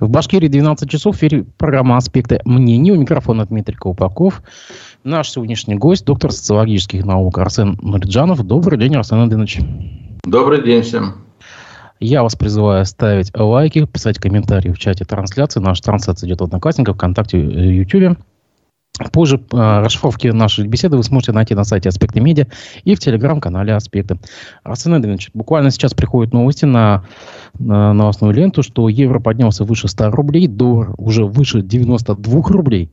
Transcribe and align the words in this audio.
В 0.00 0.08
Башкирии 0.08 0.46
12 0.46 0.88
часов 0.88 1.16
в 1.16 1.18
эфире 1.18 1.44
программа 1.56 1.96
«Аспекты 1.96 2.40
мнений». 2.44 2.92
У 2.92 2.96
микрофона 2.96 3.44
Дмитрий 3.46 3.74
Колпаков. 3.74 4.42
Наш 5.02 5.28
сегодняшний 5.28 5.74
гость, 5.74 6.04
доктор 6.04 6.30
социологических 6.30 7.04
наук 7.04 7.36
Арсен 7.38 7.76
Нуриджанов. 7.82 8.46
Добрый 8.46 8.78
день, 8.78 8.94
Арсен 8.94 9.18
Андреевич. 9.18 9.58
Добрый 10.22 10.62
день 10.64 10.82
всем. 10.82 11.24
Я 11.98 12.22
вас 12.22 12.36
призываю 12.36 12.84
ставить 12.84 13.36
лайки, 13.36 13.86
писать 13.86 14.20
комментарии 14.20 14.70
в 14.70 14.78
чате 14.78 15.04
трансляции. 15.04 15.58
Наша 15.58 15.82
трансляция 15.82 16.28
идет 16.28 16.42
в 16.42 16.44
Одноклассниках, 16.44 16.94
ВКонтакте, 16.94 17.40
Ютубе. 17.40 18.16
Позже 19.12 19.40
э, 19.52 19.56
расшифровки 19.56 20.28
нашей 20.28 20.66
беседы 20.66 20.96
вы 20.96 21.04
сможете 21.04 21.32
найти 21.32 21.54
на 21.54 21.64
сайте 21.64 21.88
Аспекты 21.88 22.20
Медиа 22.20 22.46
и 22.84 22.94
в 22.94 22.98
телеграм-канале 22.98 23.74
Аспекты. 23.74 24.18
Арсен 24.64 24.94
Эдвинович, 24.94 25.30
буквально 25.34 25.70
сейчас 25.70 25.94
приходят 25.94 26.32
новости 26.32 26.64
на, 26.64 27.04
на 27.58 27.92
новостную 27.92 28.34
ленту, 28.34 28.62
что 28.62 28.88
евро 28.88 29.20
поднялся 29.20 29.64
выше 29.64 29.88
100 29.88 30.10
рублей, 30.10 30.48
доллар 30.48 30.94
уже 30.96 31.24
выше 31.24 31.62
92 31.62 32.42
рублей. 32.48 32.90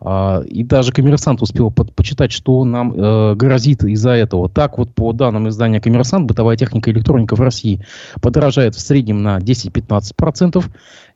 А, 0.00 0.42
и 0.42 0.62
даже 0.62 0.92
коммерсант 0.92 1.42
успел 1.42 1.72
под, 1.72 1.92
почитать, 1.94 2.30
что 2.30 2.64
нам 2.64 2.92
э, 2.92 3.34
грозит 3.34 3.82
из-за 3.82 4.10
этого. 4.10 4.48
Так 4.48 4.78
вот, 4.78 4.94
по 4.94 5.12
данным 5.12 5.48
издания 5.48 5.80
«Коммерсант», 5.80 6.26
бытовая 6.26 6.56
техника 6.56 6.90
и 6.90 6.92
электроника 6.92 7.34
в 7.34 7.40
России 7.40 7.84
подорожает 8.20 8.76
в 8.76 8.80
среднем 8.80 9.22
на 9.22 9.38
10-15%. 9.38 10.64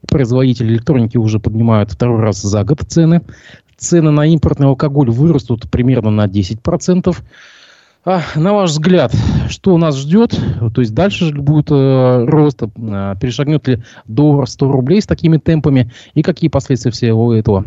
Производители 0.08 0.72
электроники 0.72 1.16
уже 1.16 1.38
поднимают 1.38 1.92
второй 1.92 2.20
раз 2.20 2.42
за 2.42 2.64
год 2.64 2.80
цены 2.88 3.22
цены 3.82 4.10
на 4.10 4.26
импортный 4.26 4.68
алкоголь 4.68 5.10
вырастут 5.10 5.70
примерно 5.70 6.10
на 6.10 6.26
10%. 6.26 7.16
А, 8.04 8.22
на 8.34 8.52
ваш 8.52 8.70
взгляд, 8.70 9.14
что 9.48 9.74
у 9.74 9.78
нас 9.78 9.96
ждет? 9.96 10.36
То 10.74 10.80
есть 10.80 10.92
дальше 10.92 11.26
же 11.26 11.34
будет 11.34 11.70
э, 11.70 12.24
рост, 12.24 12.60
э, 12.62 13.14
перешагнет 13.20 13.68
ли 13.68 13.82
доллар 14.06 14.48
100 14.48 14.72
рублей 14.72 15.00
с 15.00 15.06
такими 15.06 15.36
темпами? 15.36 15.92
И 16.14 16.22
какие 16.22 16.50
последствия 16.50 16.90
всего 16.90 17.32
этого? 17.32 17.64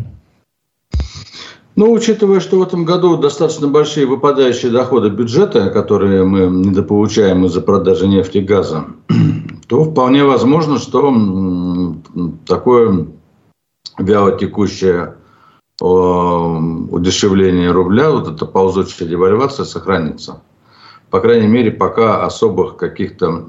Ну, 1.74 1.92
учитывая, 1.92 2.40
что 2.40 2.58
в 2.58 2.62
этом 2.62 2.84
году 2.84 3.18
достаточно 3.18 3.68
большие 3.68 4.06
выпадающие 4.06 4.70
доходы 4.70 5.10
бюджета, 5.10 5.68
которые 5.70 6.24
мы 6.24 6.46
недополучаем 6.46 7.44
из-за 7.46 7.60
продажи 7.60 8.06
нефти 8.06 8.38
и 8.38 8.42
газа, 8.42 8.86
то 9.68 9.84
вполне 9.84 10.24
возможно, 10.24 10.78
что 10.78 11.94
такое 12.46 13.06
вялотекущее 13.98 15.15
удешевления 15.80 17.72
рубля, 17.72 18.10
вот 18.10 18.28
эта 18.28 18.46
ползучая 18.46 19.08
девальвация 19.08 19.64
сохранится. 19.64 20.40
По 21.10 21.20
крайней 21.20 21.48
мере, 21.48 21.70
пока 21.70 22.24
особых 22.24 22.76
каких-то 22.76 23.46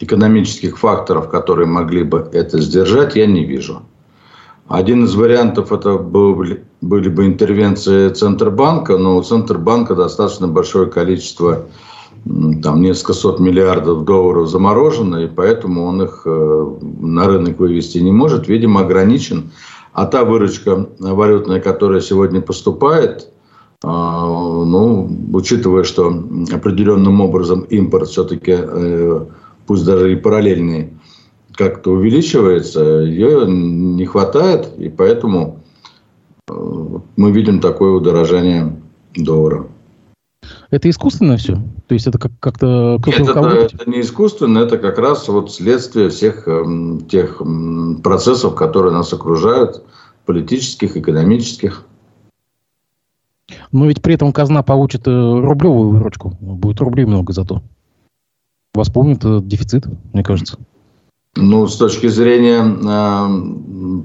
экономических 0.00 0.78
факторов, 0.78 1.30
которые 1.30 1.66
могли 1.66 2.02
бы 2.02 2.28
это 2.32 2.60
сдержать, 2.60 3.16
я 3.16 3.26
не 3.26 3.44
вижу. 3.44 3.82
Один 4.68 5.04
из 5.04 5.14
вариантов 5.14 5.72
это 5.72 5.96
были, 5.96 6.62
были 6.82 7.08
бы 7.08 7.24
интервенции 7.24 8.10
Центробанка, 8.10 8.98
но 8.98 9.16
у 9.16 9.22
Центробанка 9.22 9.94
достаточно 9.94 10.46
большое 10.46 10.88
количество, 10.90 11.64
там 12.62 12.82
несколько 12.82 13.14
сот 13.14 13.40
миллиардов 13.40 14.04
долларов 14.04 14.48
заморожено, 14.48 15.24
и 15.24 15.26
поэтому 15.26 15.86
он 15.86 16.02
их 16.02 16.22
э, 16.26 16.76
на 17.00 17.26
рынок 17.26 17.58
вывести 17.58 17.98
не 17.98 18.12
может, 18.12 18.48
видимо, 18.48 18.82
ограничен 18.82 19.50
а 19.98 20.06
та 20.06 20.22
выручка 20.22 20.86
валютная, 21.00 21.60
которая 21.60 22.00
сегодня 22.00 22.40
поступает, 22.40 23.28
а, 23.82 24.26
ну, 24.26 25.10
учитывая, 25.32 25.82
что 25.82 26.06
определенным 26.52 27.20
образом 27.20 27.62
импорт 27.62 28.08
все-таки, 28.08 28.54
э, 28.56 29.24
пусть 29.66 29.84
даже 29.84 30.12
и 30.12 30.16
параллельный, 30.16 30.92
как-то 31.52 31.90
увеличивается, 31.90 32.80
ее 33.00 33.44
не 33.48 34.06
хватает, 34.06 34.68
и 34.78 34.88
поэтому 34.88 35.64
э, 36.48 36.54
мы 37.16 37.32
видим 37.32 37.60
такое 37.60 37.90
удорожание 37.90 38.76
доллара. 39.16 39.66
Это 40.70 40.90
искусственно 40.90 41.38
все? 41.38 41.54
То 41.86 41.94
есть 41.94 42.06
это 42.06 42.18
как- 42.18 42.38
как-то... 42.40 43.00
Нет, 43.06 43.20
это, 43.20 43.40
это 43.40 43.90
не 43.90 44.02
искусственно, 44.02 44.58
это 44.58 44.76
как 44.76 44.98
раз 44.98 45.26
вот 45.28 45.50
следствие 45.50 46.10
всех 46.10 46.46
э, 46.46 46.98
тех 47.08 47.40
э, 47.40 47.94
процессов, 48.02 48.54
которые 48.54 48.92
нас 48.92 49.12
окружают, 49.12 49.82
политических, 50.26 50.96
экономических. 50.96 51.84
Но 53.72 53.86
ведь 53.86 54.02
при 54.02 54.14
этом 54.14 54.30
казна 54.32 54.62
получит 54.62 55.08
э, 55.08 55.10
рублевую 55.10 55.90
выручку. 55.90 56.36
Будет 56.40 56.80
рублей 56.80 57.06
много 57.06 57.32
зато. 57.32 57.62
Восполнит 58.74 59.24
э, 59.24 59.40
дефицит, 59.42 59.86
мне 60.12 60.22
кажется. 60.22 60.58
Ну, 61.34 61.66
с 61.66 61.76
точки 61.76 62.08
зрения 62.08 62.62
э, 62.62 64.02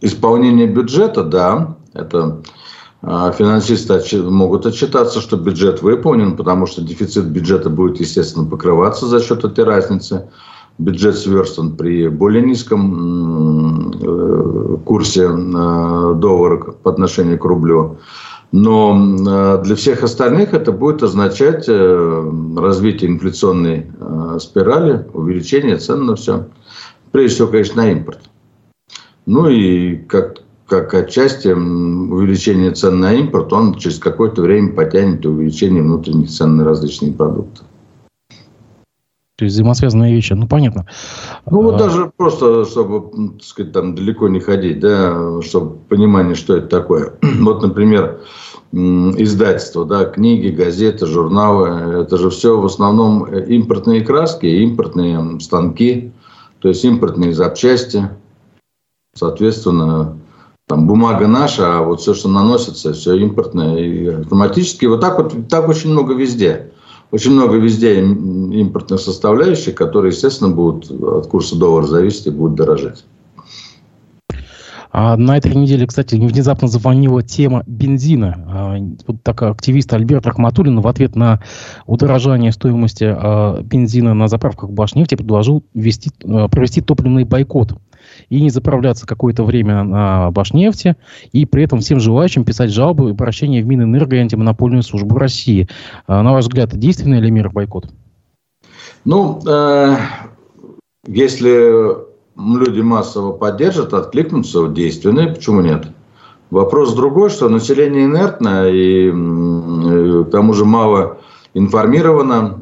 исполнения 0.00 0.66
бюджета, 0.66 1.24
да, 1.24 1.76
это 1.92 2.42
финансисты 3.02 4.22
могут 4.22 4.66
отчитаться, 4.66 5.20
что 5.20 5.36
бюджет 5.36 5.82
выполнен, 5.82 6.36
потому 6.36 6.66
что 6.66 6.82
дефицит 6.82 7.26
бюджета 7.26 7.70
будет, 7.70 8.00
естественно, 8.00 8.46
покрываться 8.46 9.06
за 9.06 9.20
счет 9.20 9.44
этой 9.44 9.64
разницы. 9.64 10.28
Бюджет 10.78 11.16
сверстан 11.16 11.74
при 11.76 12.08
более 12.08 12.44
низком 12.44 13.92
э, 13.92 14.76
курсе 14.84 15.22
э, 15.22 16.14
доллара 16.16 16.58
по 16.72 16.90
отношению 16.90 17.38
к 17.38 17.44
рублю. 17.46 17.96
Но 18.52 18.94
э, 18.94 19.62
для 19.64 19.74
всех 19.74 20.02
остальных 20.02 20.52
это 20.52 20.72
будет 20.72 21.02
означать 21.02 21.66
развитие 21.68 23.10
инфляционной 23.10 23.86
спирали, 24.38 25.06
увеличение 25.14 25.78
цен 25.78 26.04
на 26.04 26.14
все. 26.14 26.48
Прежде 27.10 27.36
всего, 27.36 27.48
конечно, 27.48 27.82
на 27.82 27.92
импорт. 27.92 28.20
Ну 29.24 29.48
и 29.48 29.96
как 29.96 30.42
как 30.66 30.94
отчасти 30.94 31.48
увеличение 31.48 32.72
цен 32.72 33.00
на 33.00 33.12
импорт, 33.14 33.52
он 33.52 33.74
через 33.74 33.98
какое-то 33.98 34.42
время 34.42 34.72
потянет 34.72 35.24
увеличение 35.24 35.82
внутренних 35.82 36.30
цен 36.30 36.56
на 36.56 36.64
различные 36.64 37.12
продукты. 37.12 37.62
То 39.36 39.44
есть 39.44 39.54
взаимосвязанные 39.54 40.14
вещи, 40.14 40.32
ну 40.32 40.48
понятно. 40.48 40.86
Ну 41.50 41.62
вот 41.62 41.74
а... 41.74 41.78
даже 41.78 42.10
просто, 42.16 42.64
чтобы, 42.64 43.32
так 43.32 43.44
сказать, 43.44 43.72
там 43.72 43.94
далеко 43.94 44.28
не 44.28 44.40
ходить, 44.40 44.80
да, 44.80 45.42
чтобы 45.42 45.76
понимание, 45.76 46.34
что 46.34 46.56
это 46.56 46.68
такое. 46.68 47.12
вот, 47.40 47.62
например, 47.62 48.22
издательства, 48.72 49.84
да, 49.84 50.06
книги, 50.06 50.48
газеты, 50.48 51.06
журналы, 51.06 52.02
это 52.02 52.16
же 52.16 52.30
все 52.30 52.58
в 52.58 52.64
основном 52.64 53.26
импортные 53.26 54.00
краски, 54.00 54.46
импортные 54.46 55.38
станки, 55.40 56.12
то 56.60 56.68
есть 56.68 56.84
импортные 56.84 57.34
запчасти. 57.34 58.08
Соответственно, 59.14 60.18
там 60.66 60.86
бумага 60.86 61.28
наша, 61.28 61.78
а 61.78 61.82
вот 61.82 62.00
все, 62.00 62.12
что 62.12 62.28
наносится, 62.28 62.92
все 62.92 63.14
импортное 63.16 63.76
и 63.76 64.06
автоматически. 64.06 64.86
Вот 64.86 65.00
так 65.00 65.18
вот, 65.18 65.48
так 65.48 65.68
очень 65.68 65.90
много 65.90 66.14
везде. 66.14 66.72
Очень 67.12 67.32
много 67.32 67.56
везде 67.56 68.00
импортных 68.00 69.00
составляющих, 69.00 69.76
которые, 69.76 70.12
естественно, 70.12 70.50
будут 70.50 70.90
от 70.90 71.28
курса 71.28 71.56
доллара 71.56 71.86
зависеть 71.86 72.26
и 72.26 72.30
будут 72.30 72.56
дорожать. 72.56 73.04
А 74.90 75.16
на 75.16 75.36
этой 75.36 75.54
неделе, 75.54 75.86
кстати, 75.86 76.14
внезапно 76.14 76.68
звонила 76.68 77.22
тема 77.22 77.62
бензина. 77.66 78.44
А, 78.48 78.76
вот 79.06 79.22
так 79.22 79.42
активист 79.42 79.92
Альберт 79.92 80.26
Рахматуллин 80.26 80.80
в 80.80 80.88
ответ 80.88 81.14
на 81.14 81.40
удорожание 81.86 82.50
стоимости 82.50 83.04
а, 83.04 83.62
бензина 83.62 84.14
на 84.14 84.26
заправках 84.26 84.70
Башнефти 84.70 85.14
предложил 85.14 85.62
ввести, 85.74 86.10
а, 86.24 86.48
провести 86.48 86.80
топливный 86.80 87.24
бойкот 87.24 87.74
и 88.28 88.40
не 88.40 88.50
заправляться 88.50 89.06
какое-то 89.06 89.44
время 89.44 89.82
на 89.84 90.30
Башнефти, 90.30 90.96
и 91.32 91.46
при 91.46 91.64
этом 91.64 91.80
всем 91.80 92.00
желающим 92.00 92.44
писать 92.44 92.70
жалобы 92.70 93.08
и 93.08 93.12
обращения 93.12 93.62
в 93.62 93.66
Минэнерго 93.66 94.16
и 94.16 94.20
антимонопольную 94.20 94.82
службу 94.82 95.18
России. 95.18 95.68
А, 96.06 96.22
на 96.22 96.32
ваш 96.32 96.44
взгляд, 96.44 96.76
действенная 96.76 97.20
ли 97.20 97.30
мера 97.30 97.50
бойкот? 97.50 97.86
Ну, 99.04 99.40
э, 99.46 99.96
если 101.06 101.96
люди 102.36 102.80
массово 102.80 103.32
поддержат, 103.32 103.94
откликнутся, 103.94 104.68
действенные, 104.68 105.28
почему 105.28 105.60
нет? 105.60 105.86
Вопрос 106.50 106.94
другой, 106.94 107.30
что 107.30 107.48
население 107.48 108.04
инертно 108.04 108.68
и 108.68 109.08
э, 109.08 110.24
к 110.24 110.30
тому 110.30 110.52
же 110.52 110.64
мало 110.64 111.18
информировано, 111.54 112.58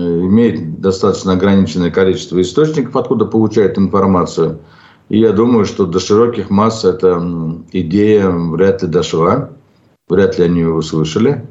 имеет 0.00 0.80
достаточно 0.80 1.32
ограниченное 1.32 1.90
количество 1.90 2.40
источников, 2.40 2.96
откуда 2.96 3.24
получает 3.26 3.78
информацию– 3.78 4.60
и 5.10 5.18
я 5.18 5.32
думаю, 5.32 5.66
что 5.66 5.86
до 5.86 5.98
широких 5.98 6.50
масс 6.50 6.84
эта 6.84 7.20
идея 7.72 8.30
вряд 8.30 8.82
ли 8.82 8.88
дошла, 8.88 9.50
вряд 10.08 10.38
ли 10.38 10.44
они 10.44 10.60
ее 10.60 10.72
услышали. 10.72 11.46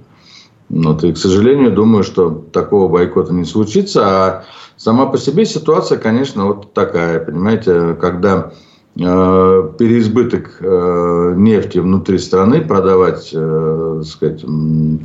Вот, 0.69 1.03
и, 1.03 1.11
к 1.11 1.17
сожалению, 1.17 1.73
думаю, 1.73 2.03
что 2.03 2.29
такого 2.29 2.87
бойкота 2.87 3.33
не 3.33 3.43
случится. 3.43 4.01
А 4.05 4.43
сама 4.77 5.07
по 5.07 5.17
себе 5.17 5.45
ситуация, 5.45 5.97
конечно, 5.97 6.45
вот 6.45 6.73
такая, 6.73 7.19
понимаете, 7.19 7.97
когда 7.99 8.53
э, 8.95 9.69
переизбыток 9.77 10.57
э, 10.61 11.33
нефти 11.35 11.79
внутри 11.79 12.17
страны 12.17 12.61
продавать, 12.61 13.31
э, 13.33 14.03
сказать, 14.05 14.45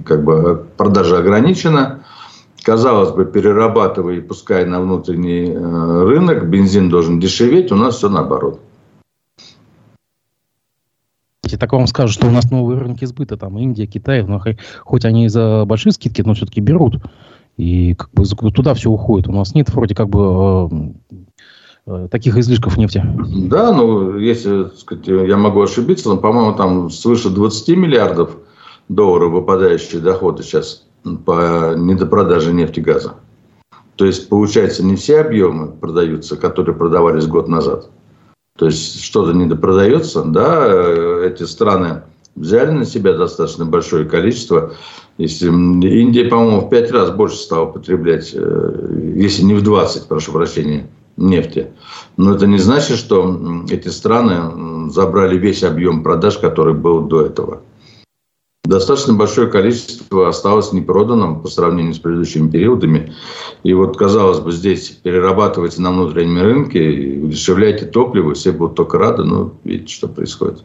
как 0.07 0.23
бы 0.23 0.65
продажа 0.77 1.19
ограничена, 1.19 2.05
казалось 2.65 3.11
бы, 3.11 3.27
перерабатывая 3.27 4.17
и 4.17 4.21
пуская 4.21 4.67
на 4.67 4.81
внутренний 4.81 5.51
э, 5.51 6.05
рынок, 6.05 6.49
бензин 6.49 6.89
должен 6.89 7.21
дешеветь, 7.21 7.71
у 7.71 7.77
нас 7.77 7.97
все 7.97 8.09
наоборот. 8.09 8.61
Так 11.61 11.73
вам 11.73 11.87
скажут, 11.87 12.15
что 12.15 12.27
у 12.27 12.31
нас 12.31 12.51
новые 12.51 12.81
рынки 12.81 13.05
сбыта, 13.05 13.37
там 13.37 13.59
Индия, 13.59 13.87
Китай, 13.87 14.23
но 14.23 14.43
хоть 14.83 15.05
они 15.05 15.29
за 15.29 15.65
большие 15.67 15.93
скидки, 15.93 16.23
но 16.23 16.35
все-таки 16.35 16.61
берут. 16.61 16.97
И 17.57 17.95
как 17.95 18.11
бы 18.13 18.25
туда 18.51 18.75
все 18.75 18.91
уходит. 18.91 19.29
У 19.29 19.33
нас 19.33 19.55
нет 19.55 19.73
вроде 19.73 19.95
как 19.95 20.09
бы 20.09 20.95
э, 21.87 22.09
таких 22.11 22.37
излишков 22.37 22.77
нефти. 22.77 23.05
Да, 23.49 23.73
ну, 23.73 24.19
если 24.19 24.77
сказать, 24.77 25.07
я 25.07 25.37
могу 25.37 25.63
ошибиться, 25.63 26.09
но, 26.09 26.17
по-моему, 26.17 26.57
там 26.57 26.91
свыше 26.91 27.31
20 27.31 27.77
миллиардов 27.77 28.37
долларов 28.89 29.33
выпадающие 29.33 30.01
доходы 30.01 30.43
сейчас 30.43 30.85
по 31.25 31.75
недопродаже 31.77 32.53
нефти 32.53 32.81
и 32.81 32.83
газа. 32.83 33.15
То 33.97 34.07
есть, 34.07 34.29
получается, 34.29 34.85
не 34.85 34.97
все 34.97 35.21
объемы 35.21 35.69
продаются, 35.69 36.37
которые 36.37 36.75
продавались 36.75 37.27
год 37.27 37.49
назад. 37.49 37.91
То 38.59 38.67
есть, 38.67 39.03
что-то 39.03 39.33
недопродается, 39.33 40.23
да, 40.23 40.65
э, 40.67 41.31
эти 41.31 41.45
страны 41.45 42.03
взяли 42.35 42.71
на 42.71 42.85
себя 42.85 43.13
достаточно 43.13 43.65
большое 43.65 44.05
количество. 44.05 44.73
Если 45.19 45.49
Индия, 45.49 46.25
по-моему, 46.25 46.63
в 46.63 46.71
пять 46.71 46.91
раз 46.91 47.11
больше 47.11 47.37
стала 47.37 47.67
потреблять, 47.67 48.31
э, 48.35 49.13
если 49.17 49.43
не 49.43 49.55
в 49.55 49.63
20, 49.63 50.09
прошу 50.09 50.33
прощения, 50.33 50.89
нефти. 51.17 51.69
Но 52.17 52.35
это 52.35 52.49
не 52.49 52.59
значит, 52.59 52.97
что 52.97 53.65
эти 53.71 53.89
страны 53.89 54.91
забрали 54.91 55.39
весь 55.39 55.63
объем 55.63 56.03
продаж, 56.03 56.39
который 56.39 56.75
был 56.75 57.03
до 57.03 57.23
этого 57.23 57.61
достаточно 58.65 59.15
большое 59.15 59.49
количество 59.49 60.29
осталось 60.29 60.73
непроданным 60.73 61.41
по 61.41 61.49
сравнению 61.49 61.95
с 61.95 61.99
предыдущими 61.99 62.51
периодами. 62.51 63.13
И 63.63 63.73
вот, 63.75 63.97
казалось 63.97 64.41
бы, 64.41 64.53
здесь 64.53 64.89
перерабатывайте 65.03 65.81
на 65.83 65.91
внутреннем 65.91 66.43
рынке, 66.43 67.21
удешевляйте 67.23 67.87
топливо, 67.87 68.35
все 68.35 68.53
будут 68.53 68.77
только 68.77 68.99
рады, 68.99 69.25
но 69.25 69.53
видите, 69.65 69.95
что 69.95 70.09
происходит. 70.09 70.65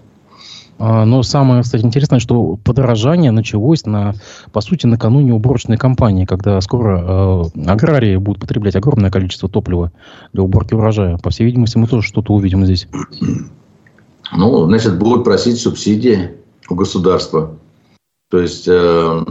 А, 0.81 1.03
но 1.03 1.23
самое, 1.23 1.61
кстати, 1.61 1.83
интересное, 1.83 2.19
что 2.19 2.57
подорожание 2.63 3.31
началось, 3.31 3.85
на, 3.85 4.13
по 4.53 4.61
сути, 4.61 4.85
накануне 4.85 5.33
уборочной 5.33 5.75
кампании, 5.75 6.23
когда 6.23 6.61
скоро 6.61 7.43
э, 7.57 7.69
аграрии 7.69 8.15
будут 8.15 8.41
потреблять 8.41 8.77
огромное 8.77 9.11
количество 9.11 9.49
топлива 9.49 9.91
для 10.31 10.41
уборки 10.41 10.73
урожая. 10.73 11.17
По 11.17 11.31
всей 11.31 11.43
видимости, 11.43 11.77
мы 11.77 11.87
тоже 11.87 12.07
что-то 12.07 12.33
увидим 12.33 12.65
здесь. 12.65 12.87
Ну, 14.31 14.65
значит, 14.67 14.97
будут 14.97 15.25
просить 15.25 15.59
субсидии 15.59 16.31
у 16.69 16.75
государства. 16.75 17.57
То 18.29 18.39
есть 18.39 18.67
э, 18.67 19.23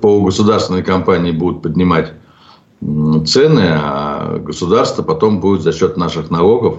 по 0.00 0.20
государственной 0.22 0.82
компании 0.82 1.30
будут 1.30 1.62
поднимать 1.62 2.14
цены, 2.80 3.70
а 3.70 4.38
государство 4.38 5.02
потом 5.02 5.40
будет 5.40 5.62
за 5.62 5.72
счет 5.72 5.96
наших 5.96 6.30
налогов 6.30 6.78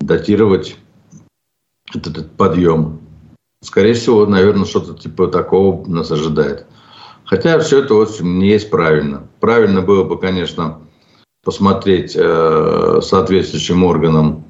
датировать 0.00 0.76
этот, 1.94 2.18
этот 2.18 2.32
подъем. 2.32 3.00
Скорее 3.62 3.94
всего, 3.94 4.26
наверное, 4.26 4.64
что-то 4.64 4.94
типа 4.94 5.28
такого 5.28 5.86
нас 5.86 6.10
ожидает. 6.10 6.66
Хотя 7.24 7.58
все 7.60 7.80
это, 7.80 7.94
в 7.94 8.00
общем, 8.00 8.38
не 8.38 8.48
есть 8.48 8.70
правильно. 8.70 9.28
Правильно 9.38 9.82
было 9.82 10.04
бы, 10.04 10.18
конечно, 10.18 10.78
посмотреть 11.44 12.14
э, 12.16 13.00
соответствующим 13.02 13.84
органам 13.84 14.44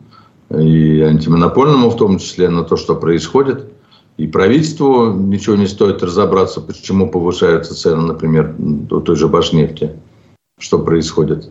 и 0.51 1.01
антимонопольному 1.01 1.91
в 1.91 1.97
том 1.97 2.19
числе 2.19 2.49
на 2.51 2.63
то, 2.63 2.77
что 2.77 2.95
происходит– 2.95 3.72
и 4.17 4.27
правительству 4.27 5.13
ничего 5.13 5.57
не 5.57 5.67
стоит 5.67 6.03
разобраться, 6.03 6.61
почему 6.61 7.09
повышаются 7.09 7.75
цены, 7.75 8.03
например, 8.03 8.55
у 8.91 9.01
той 9.01 9.17
же 9.17 9.29
Башнефти, 9.29 9.93
что 10.59 10.79
происходит. 10.79 11.51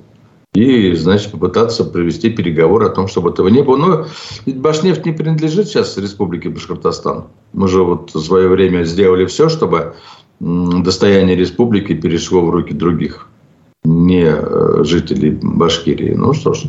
И, 0.54 0.94
значит, 0.96 1.32
попытаться 1.32 1.86
провести 1.86 2.30
переговоры 2.30 2.86
о 2.86 2.90
том, 2.90 3.08
чтобы 3.08 3.30
этого 3.30 3.48
не 3.48 3.62
было. 3.62 3.78
Но 3.78 4.06
ведь 4.46 4.60
Башнефть 4.60 5.06
не 5.06 5.14
принадлежит 5.14 5.68
сейчас 5.68 5.98
Республике 5.98 6.50
Башкортостан. 6.50 7.26
Мы 7.54 7.68
же 7.70 7.84
вот 7.84 8.14
в 8.14 8.20
свое 8.20 8.50
время 8.50 8.84
сделали 8.84 9.26
все, 9.26 9.48
чтобы 9.48 9.96
достояние 10.42 11.38
республики 11.38 11.94
перешло 11.94 12.46
в 12.46 12.50
руки 12.50 12.74
других, 12.74 13.28
не 13.86 14.26
э, 14.26 14.84
жителей 14.84 15.40
Башкирии. 15.42 16.14
Ну 16.16 16.34
что 16.34 16.54
ж, 16.54 16.64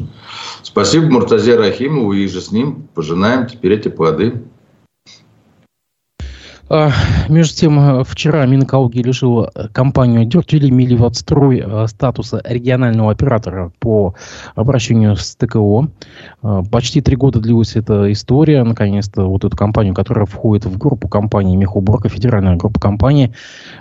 спасибо 0.62 1.06
Муртазе 1.06 1.56
Рахимову 1.56 2.12
и 2.12 2.29
же 2.29 2.41
с 2.41 2.53
ним 2.53 2.87
пожинаем 2.94 3.47
теперь 3.47 3.73
эти 3.73 3.89
плоды. 3.89 4.43
А, 6.75 6.91
между 7.29 7.55
тем, 7.55 7.79
э, 7.79 8.03
вчера 8.03 8.47
Минэкология 8.47 9.03
лишила 9.03 9.51
э, 9.55 9.69
компанию 9.69 10.25
Дертвили 10.25 10.71
Миливатстрой 10.71 11.63
э, 11.63 11.87
статуса 11.87 12.41
регионального 12.47 13.13
оператора 13.13 13.73
по 13.79 14.15
обращению 14.55 15.17
с 15.17 15.37
ТКО. 15.37 15.89
Почти 16.71 17.03
три 17.03 17.17
года 17.17 17.41
длилась 17.41 17.77
эта 17.77 18.11
история. 18.11 18.65
Наконец-то 18.65 19.27
вот 19.27 19.45
эту 19.45 19.55
компанию, 19.55 19.93
которая 19.93 20.25
входит 20.25 20.65
в 20.65 20.79
группу 20.79 21.09
компаний 21.09 21.59
Мехуборка, 21.59 22.09
федеральная 22.09 22.57
группа 22.57 22.81
компаний, 22.81 23.35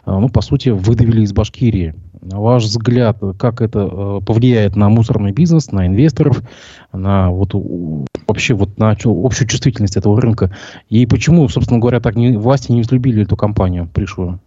ну, 0.06 0.28
по 0.28 0.42
сути, 0.42 0.70
выдавили 0.70 1.22
из 1.22 1.32
Башкирии. 1.32 1.96
Ваш 2.22 2.66
взгляд, 2.66 3.18
как 3.40 3.62
это 3.62 3.80
э, 3.80 4.22
повлияет 4.24 4.76
на 4.76 4.90
мусорный 4.90 5.32
бизнес, 5.32 5.72
на 5.72 5.88
инвесторов, 5.88 6.44
на 6.94 7.32
вот 7.32 7.56
вообще 8.28 8.54
вот 8.54 8.78
на 8.78 8.92
общую 8.92 9.48
чувствительность 9.48 9.98
этого 9.98 10.22
рынка? 10.22 10.56
И 10.90 11.08
почему, 11.08 11.50
собственно 11.50 11.80
говоря, 11.80 12.00
так 12.00 12.16
не, 12.16 12.38
власти 12.38 12.72
не 12.72 12.82
взлюбили 12.82 13.24
эту 13.24 13.36
компанию 13.36 13.90
пришлую? 13.92 14.40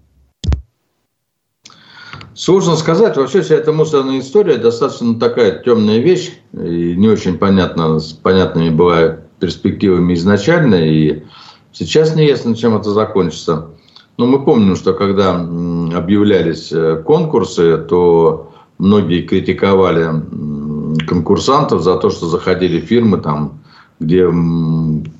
Сложно 2.35 2.77
сказать. 2.77 3.17
Вообще 3.17 3.43
вся 3.43 3.57
эта 3.57 3.73
мусорная 3.73 4.21
история 4.21 4.57
достаточно 4.57 5.19
такая 5.19 5.61
темная 5.63 5.99
вещь. 5.99 6.33
И 6.53 6.95
не 6.97 7.09
очень 7.09 7.39
понятно, 7.39 7.99
с 7.99 8.13
понятными 8.13 8.71
была 8.71 9.19
перспективами 9.41 10.15
изначально. 10.15 10.77
И 10.77 11.25
сейчас 11.73 12.15
не 12.15 12.27
ясно, 12.27 12.55
чем 12.55 12.77
это 12.77 12.91
закончится. 12.91 13.71
Но 14.17 14.27
мы 14.27 14.45
помним, 14.45 14.77
что 14.77 14.95
когда 14.95 15.35
объявлялись 15.35 16.71
э, 16.73 17.03
конкурсы, 17.05 17.79
то 17.79 18.53
многие 18.79 19.23
критиковали 19.23 20.09
конкурсантов 21.07 21.83
за 21.83 21.97
то, 21.97 22.11
что 22.11 22.27
заходили 22.27 22.81
фирмы, 22.81 23.19
там, 23.19 23.61
где 23.99 24.29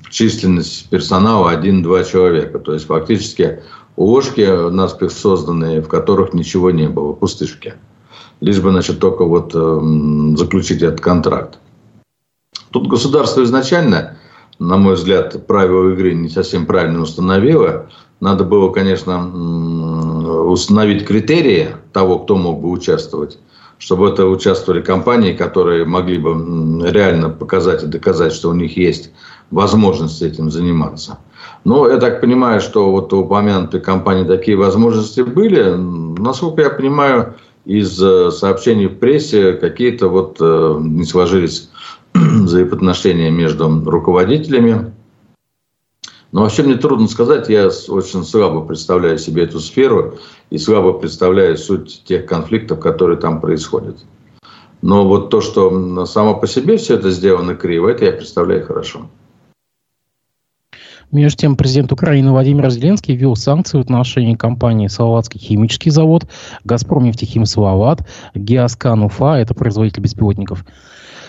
численность 0.09 0.89
персонала 0.89 1.51
один-два 1.51 2.03
человека. 2.03 2.59
То 2.59 2.73
есть 2.73 2.85
фактически 2.85 3.59
ложки 3.97 4.69
наспех 4.69 5.11
созданные, 5.11 5.81
в 5.81 5.87
которых 5.87 6.33
ничего 6.33 6.71
не 6.71 6.87
было, 6.87 7.13
пустышки. 7.13 7.73
Лишь 8.41 8.61
бы, 8.61 8.71
значит, 8.71 8.99
только 8.99 9.25
вот 9.25 9.51
э, 9.53 10.35
заключить 10.37 10.81
этот 10.81 11.01
контракт. 11.01 11.59
Тут 12.71 12.87
государство 12.87 13.43
изначально, 13.43 14.17
на 14.59 14.77
мой 14.77 14.95
взгляд, 14.95 15.47
правила 15.47 15.93
игры 15.93 16.13
не 16.13 16.29
совсем 16.29 16.65
правильно 16.65 17.01
установило. 17.01 17.89
Надо 18.25 18.43
было, 18.43 18.71
конечно, 18.71 20.49
установить 20.49 21.05
критерии 21.05 21.67
того, 21.93 22.17
кто 22.17 22.35
мог 22.35 22.59
бы 22.59 22.71
участвовать, 22.71 23.37
чтобы 23.77 24.09
это 24.09 24.25
участвовали 24.25 24.81
компании, 24.81 25.33
которые 25.33 25.85
могли 25.85 26.17
бы 26.17 26.31
реально 26.89 27.29
показать 27.29 27.83
и 27.83 27.85
доказать, 27.85 28.33
что 28.33 28.49
у 28.49 28.53
них 28.53 28.77
есть 28.77 29.11
возможность 29.51 30.23
этим 30.23 30.49
заниматься. 30.49 31.19
Но 31.65 31.87
я 31.87 31.97
так 31.97 32.19
понимаю, 32.19 32.61
что 32.61 32.89
вот 32.89 33.13
у 33.13 33.19
упомянутой 33.19 33.79
компании 33.79 34.25
такие 34.25 34.57
возможности 34.57 35.21
были. 35.21 35.75
Насколько 36.19 36.63
я 36.63 36.69
понимаю, 36.71 37.35
из 37.65 38.01
э, 38.01 38.31
сообщений 38.31 38.87
в 38.87 38.97
прессе 38.97 39.53
какие-то 39.53 40.07
вот 40.07 40.37
э, 40.39 40.77
не 40.81 41.05
сложились 41.05 41.69
взаимоотношения 42.15 43.29
между 43.29 43.69
руководителями 43.85 44.94
но 46.35 46.41
вообще 46.41 46.63
мне 46.63 46.75
трудно 46.75 47.07
сказать, 47.07 47.47
я 47.47 47.67
очень 47.87 48.25
слабо 48.25 48.59
представляю 48.59 49.17
себе 49.17 49.43
эту 49.43 49.61
сферу 49.61 50.15
и 50.49 50.57
слабо 50.57 50.91
представляю 50.91 51.57
суть 51.57 52.03
тех 52.03 52.25
конфликтов, 52.25 52.81
которые 52.81 53.17
там 53.17 53.39
происходят. 53.39 53.99
Но 54.81 55.07
вот 55.07 55.29
то, 55.29 55.39
что 55.39 56.05
само 56.05 56.35
по 56.35 56.45
себе 56.45 56.75
все 56.75 56.95
это 56.95 57.09
сделано 57.11 57.55
криво, 57.55 57.87
это 57.87 58.03
я 58.03 58.11
представляю 58.11 58.65
хорошо. 58.65 59.07
Между 61.09 61.37
тем, 61.37 61.55
президент 61.55 61.93
Украины 61.93 62.31
Владимир 62.31 62.69
Зеленский 62.69 63.15
ввел 63.15 63.37
санкции 63.37 63.77
в 63.77 63.81
отношении 63.81 64.35
компании 64.35 64.87
«Салаватский 64.87 65.39
химический 65.39 65.89
завод», 65.89 66.25
«Газпром 66.65 67.05
нефтехим 67.05 67.45
Салават», 67.45 68.05
«Геоскан 68.33 69.03
Уфа»– 69.03 69.37
это 69.39 69.53
производитель 69.53 70.01
беспилотников– 70.01 70.65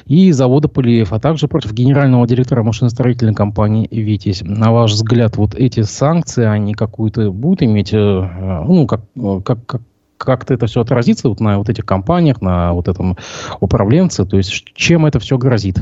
и 0.06 0.30
завода 0.30 0.68
Полиев, 0.68 1.12
а 1.12 1.18
также 1.18 1.48
против 1.48 1.72
генерального 1.72 2.26
директора 2.26 2.62
машиностроительной 2.62 3.34
компании 3.34 3.88
«Витязь». 3.90 4.42
На 4.42 4.72
ваш 4.72 4.92
взгляд, 4.92 5.36
вот 5.36 5.54
эти 5.54 5.82
санкции, 5.82 6.44
они 6.44 6.74
какую-то 6.74 7.32
будут 7.32 7.62
иметь, 7.62 7.92
э, 7.92 7.96
ну, 7.96 8.86
как, 8.86 9.02
как, 9.44 9.66
как 9.66 9.82
как-то 10.18 10.54
это 10.54 10.66
все 10.66 10.80
отразится 10.80 11.28
вот 11.28 11.40
на 11.40 11.58
вот 11.58 11.68
этих 11.68 11.84
компаниях, 11.84 12.40
на 12.40 12.72
вот 12.72 12.88
этом 12.88 13.18
управленце? 13.60 14.24
То 14.24 14.38
есть 14.38 14.72
чем 14.74 15.04
это 15.04 15.18
все 15.18 15.36
грозит? 15.36 15.78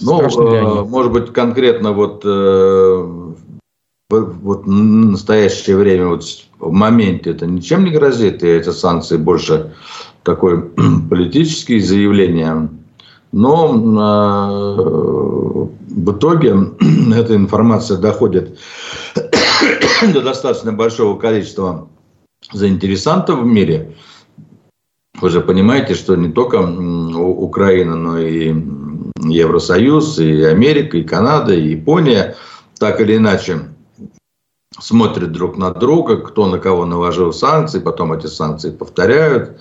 Ну, 0.00 0.20
э, 0.20 0.84
может 0.84 1.12
быть, 1.12 1.32
конкретно 1.32 1.92
вот, 1.92 2.22
э, 2.24 3.32
вот 4.10 4.64
в 4.64 4.68
настоящее 4.68 5.76
время, 5.76 6.08
вот 6.08 6.24
в 6.58 6.72
моменте 6.72 7.30
это 7.30 7.46
ничем 7.46 7.84
не 7.84 7.90
грозит, 7.90 8.42
и 8.42 8.48
эти 8.48 8.70
санкции 8.70 9.16
больше 9.16 9.72
такое 10.24 10.70
политические 11.10 11.80
заявления. 11.80 12.68
Но 13.32 13.74
э, 13.74 14.74
в 15.94 16.12
итоге 16.16 16.56
эта 17.14 17.36
информация 17.36 17.98
доходит 17.98 18.58
до 20.12 20.22
достаточно 20.22 20.72
большого 20.72 21.18
количества 21.18 21.88
заинтересантов 22.52 23.40
в 23.40 23.46
мире. 23.46 23.94
Вы 25.20 25.30
же 25.30 25.40
понимаете, 25.40 25.94
что 25.94 26.16
не 26.16 26.32
только 26.32 26.56
Украина, 26.56 27.94
но 27.94 28.18
и 28.18 28.54
Евросоюз, 29.20 30.18
и 30.18 30.42
Америка, 30.42 30.98
и 30.98 31.04
Канада, 31.04 31.54
и 31.54 31.70
Япония 31.70 32.36
так 32.78 33.00
или 33.00 33.16
иначе 33.16 33.60
смотрят 34.78 35.32
друг 35.32 35.56
на 35.56 35.70
друга, 35.70 36.16
кто 36.16 36.46
на 36.46 36.58
кого 36.58 36.84
наложил 36.84 37.32
санкции, 37.32 37.78
потом 37.78 38.12
эти 38.12 38.26
санкции 38.26 38.70
повторяют, 38.70 39.60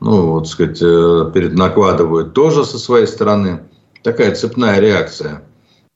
ну, 0.00 0.32
вот, 0.32 0.48
сказать, 0.48 0.80
э, 0.82 1.30
перед 1.32 1.54
накладывают 1.54 2.34
тоже 2.34 2.64
со 2.64 2.78
своей 2.78 3.06
стороны. 3.06 3.64
Такая 4.02 4.34
цепная 4.34 4.80
реакция. 4.80 5.42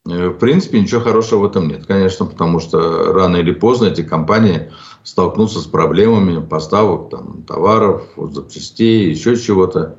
Э, 0.07 0.29
в 0.29 0.37
принципе, 0.37 0.81
ничего 0.81 1.01
хорошего 1.01 1.41
в 1.41 1.45
этом 1.45 1.67
нет, 1.67 1.85
конечно, 1.85 2.25
потому 2.25 2.59
что 2.59 3.13
рано 3.13 3.37
или 3.37 3.51
поздно 3.51 3.85
эти 3.85 4.01
компании 4.01 4.71
столкнутся 5.03 5.59
с 5.59 5.65
проблемами 5.65 6.43
поставок 6.43 7.09
там, 7.09 7.43
товаров, 7.43 8.03
запчастей, 8.17 9.09
еще 9.09 9.35
чего-то, 9.35 9.95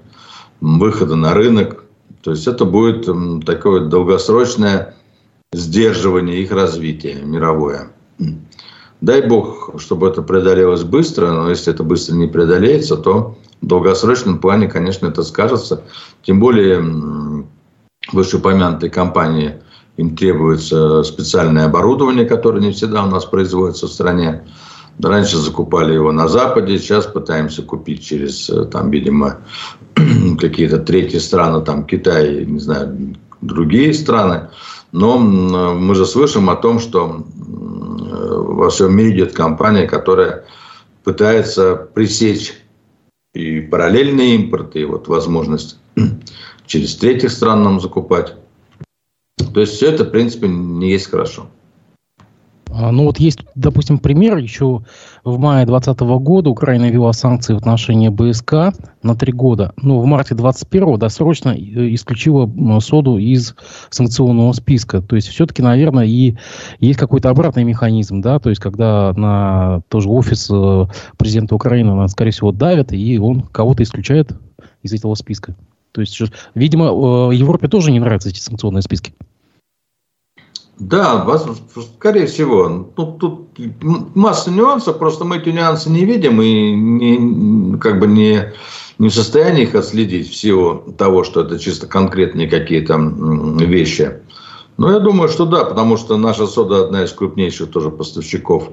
выхода 0.61 1.17
на 1.17 1.35
рынок. 1.35 1.85
То 2.23 2.33
есть 2.33 2.47
это 2.47 2.65
будет 2.65 3.09
такое 3.47 3.87
долгосрочное 3.87 4.95
сдерживание 5.53 6.43
их 6.43 6.53
развития 6.53 7.21
мировое. 7.23 7.93
Дай 9.01 9.27
бог, 9.27 9.71
чтобы 9.79 10.09
это 10.09 10.21
преодолелось 10.21 10.85
быстро, 10.85 11.33
но 11.33 11.49
если 11.49 11.73
это 11.73 11.83
быстро 11.83 12.15
не 12.15 12.27
преодолеется, 12.27 12.97
то 12.97 13.39
в 13.61 13.67
долгосрочном 13.67 14.39
плане, 14.39 14.69
конечно, 14.69 15.07
это 15.07 15.23
скажется. 15.23 15.83
Тем 16.23 16.41
более 16.41 17.45
вышеупомянутой 18.13 18.91
компании 18.91 19.61
им 19.97 20.17
требуется 20.17 21.03
специальное 21.03 21.67
оборудование, 21.67 22.25
которое 22.25 22.61
не 22.61 22.73
всегда 22.73 23.05
у 23.05 23.09
нас 23.09 23.25
производится 23.27 23.87
в 23.87 23.93
стране. 23.93 24.45
Раньше 25.03 25.39
закупали 25.39 25.95
его 25.95 26.13
на 26.13 26.29
Западе, 26.29 26.79
сейчас 26.79 27.07
пытаемся 27.07 27.63
купить 27.63 28.05
через, 28.05 28.51
э, 28.51 28.65
там, 28.65 28.91
видимо, 28.91 29.39
какие-то 30.39 30.79
третьи 30.79 31.19
страны, 31.19 31.63
там, 31.63 31.85
Китай, 31.85 32.45
не 32.45 32.59
знаю, 32.59 33.15
другие 33.41 33.95
страны. 33.95 34.51
Но 34.93 35.19
мы 35.19 35.95
же 35.95 36.05
слышим 36.05 36.51
о 36.51 36.57
том, 36.57 36.81
что 36.81 37.25
во 38.61 38.69
всем 38.71 38.95
мире 38.95 39.13
идет 39.13 39.33
компания, 39.33 39.87
которая 39.87 40.45
пытается 41.05 41.77
пресечь 41.77 42.60
и 43.35 43.61
параллельный 43.61 44.35
импорт, 44.35 44.77
и 44.77 44.85
вот 44.85 45.09
возможность 45.09 45.79
через 46.67 46.97
третьих 46.97 47.31
стран 47.31 47.63
нам 47.63 47.81
закупать. 47.81 48.35
То 49.53 49.61
есть 49.61 49.75
все 49.75 49.91
это, 49.93 50.05
в 50.05 50.11
принципе, 50.11 50.49
не 50.49 50.91
есть 50.91 51.11
хорошо. 51.11 51.49
А, 52.73 52.93
ну 52.93 53.05
вот 53.05 53.19
есть, 53.19 53.41
допустим, 53.55 53.99
пример. 53.99 54.37
Еще 54.37 54.83
в 55.25 55.39
мае 55.39 55.67
2020 55.67 56.01
года 56.23 56.51
Украина 56.51 56.91
ввела 56.91 57.13
санкции 57.13 57.55
в 57.55 57.59
отношении 57.59 58.09
БСК 58.09 58.75
на 59.03 59.15
три 59.15 59.33
года. 59.33 59.73
Но 59.77 59.95
ну, 59.95 60.01
в 60.01 60.07
марте 60.07 60.35
2021 60.35 60.99
досрочно 60.99 61.51
э, 61.51 61.95
исключила 61.95 62.51
соду 62.81 63.19
из 63.19 63.55
санкционного 63.91 64.53
списка. 64.53 65.03
То 65.03 65.17
есть 65.17 65.29
все-таки, 65.29 65.63
наверное, 65.63 66.05
и 66.05 66.37
есть 66.79 66.99
какой-то 66.99 67.31
обратный 67.31 67.65
механизм, 67.65 68.21
да, 68.21 68.39
то 68.39 68.51
есть 68.51 68.61
когда 68.61 69.13
на 69.15 69.83
тоже 69.89 70.09
офис 70.09 70.49
э, 70.51 70.87
президента 71.17 71.55
Украины, 71.55 72.09
скорее 72.09 72.31
всего, 72.31 72.53
давят, 72.53 72.93
и 72.93 73.19
он 73.19 73.43
кого-то 73.43 73.83
исключает 73.83 74.33
из 74.83 74.93
этого 74.93 75.15
списка. 75.15 75.57
То 75.93 76.01
есть, 76.01 76.21
видимо, 76.55 76.87
э, 76.87 77.35
Европе 77.35 77.69
тоже 77.69 77.91
не 77.91 78.01
нравятся 78.01 78.29
эти 78.29 78.39
санкционные 78.39 78.83
списки. 78.83 79.13
Да, 80.81 81.27
скорее 81.99 82.25
всего. 82.25 82.91
Тут, 82.97 83.19
тут 83.19 83.51
масса 84.15 84.51
нюансов, 84.51 84.99
просто 84.99 85.27
мы 85.27 85.37
эти 85.37 85.51
нюансы 85.51 85.91
не 85.91 86.07
видим 86.07 86.41
и 86.41 86.73
не, 86.73 87.79
как 87.79 88.01
бы 88.01 88.07
не, 88.07 88.55
не 88.99 89.11
в 89.11 89.15
состоянии 89.15 89.65
их 89.65 89.75
отследить 89.75 90.31
всего 90.31 90.83
того, 90.97 91.23
что 91.23 91.43
это 91.43 91.59
чисто 91.59 91.87
конкретные 91.87 92.49
какие-то 92.49 92.97
вещи. 92.97 94.21
Но 94.79 94.91
я 94.91 95.01
думаю, 95.01 95.29
что 95.29 95.45
да, 95.45 95.67
потому 95.67 95.99
что 95.99 96.17
наша 96.17 96.47
сода 96.47 96.85
одна 96.85 97.05
из 97.05 97.13
крупнейших 97.13 97.71
тоже 97.71 97.91
поставщиков, 97.91 98.71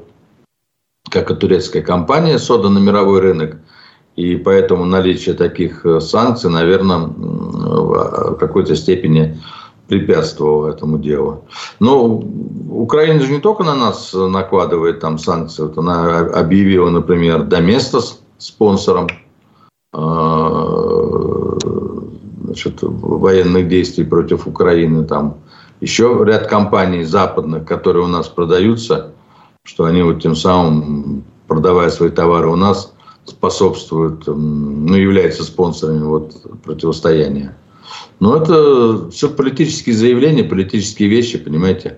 как 1.10 1.30
и 1.30 1.36
турецкая 1.36 1.82
компания 1.82 2.40
сода 2.40 2.70
на 2.70 2.80
мировой 2.80 3.20
рынок. 3.20 3.58
И 4.16 4.38
поэтому 4.38 4.86
наличие 4.86 5.36
таких 5.36 5.86
э, 5.86 6.00
санкций, 6.00 6.50
наверное, 6.50 7.00
в 7.00 8.36
какой-то 8.40 8.78
степени 8.78 9.38
препятствовал 9.88 10.66
этому 10.66 10.98
делу. 10.98 11.46
Но 11.80 12.06
Украина 12.70 13.22
же 13.22 13.32
не 13.32 13.40
только 13.40 13.64
на 13.64 13.76
нас 13.76 14.14
накладывает 14.14 15.00
там 15.00 15.18
санкции. 15.18 15.64
Вот 15.64 15.78
она 15.78 16.20
объявила, 16.20 16.90
например, 16.90 17.44
Доместос 17.44 18.22
спонсором 18.38 19.08
э, 19.94 21.58
значит, 22.44 22.80
военных 22.82 23.68
действий 23.68 24.04
против 24.04 24.48
Украины. 24.48 25.06
Там 25.06 25.38
еще 25.82 26.24
ряд 26.26 26.48
компаний 26.48 27.04
западных, 27.04 27.66
которые 27.66 28.06
у 28.06 28.10
нас 28.10 28.28
продаются, 28.28 29.12
что 29.64 29.86
они 29.86 30.02
вот 30.02 30.22
тем 30.22 30.36
самым, 30.36 31.24
продавая 31.48 31.90
свои 31.90 32.10
товары 32.10 32.50
у 32.50 32.56
нас, 32.56 32.94
способствуют, 33.26 34.26
ну, 34.26 34.96
являются 34.96 35.44
спонсорами 35.44 36.04
вот 36.04 36.34
противостояния. 36.64 37.56
Но 38.20 38.36
это 38.36 39.10
все 39.12 39.30
политические 39.30 39.96
заявления, 39.96 40.44
политические 40.44 41.10
вещи, 41.10 41.38
понимаете. 41.38 41.98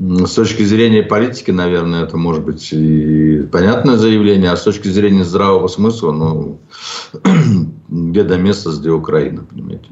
С 0.00 0.34
точки 0.34 0.62
зрения 0.62 1.02
политики, 1.02 1.52
наверное, 1.52 2.02
это 2.02 2.16
может 2.16 2.44
быть 2.44 2.72
и 2.72 3.42
понятное 3.52 3.96
заявление, 3.96 4.50
а 4.50 4.56
с 4.56 4.64
точки 4.64 4.88
зрения 4.88 5.24
здравого 5.24 5.68
смысла, 5.68 6.10
ну, 6.10 6.58
где 7.88 8.24
до 8.24 8.36
места, 8.36 8.70
где 8.70 8.90
Украина, 8.90 9.44
понимаете. 9.44 9.90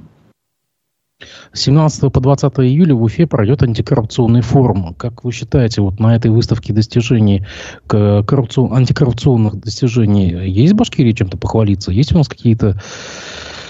17 1.52 2.12
по 2.12 2.20
20 2.20 2.52
июля 2.60 2.94
в 2.94 3.02
Уфе 3.02 3.26
пройдет 3.26 3.62
антикоррупционный 3.62 4.40
форум. 4.40 4.94
Как 4.94 5.22
вы 5.24 5.32
считаете, 5.32 5.82
вот 5.82 6.00
на 6.00 6.16
этой 6.16 6.30
выставке 6.30 6.72
достижений, 6.72 7.44
коррупцион, 7.86 8.72
антикоррупционных 8.72 9.60
достижений, 9.60 10.48
есть 10.48 10.72
в 10.72 10.76
Башкирии 10.76 11.12
чем-то 11.12 11.36
похвалиться? 11.36 11.92
Есть 11.92 12.12
у 12.12 12.18
нас 12.18 12.28
какие-то 12.28 12.80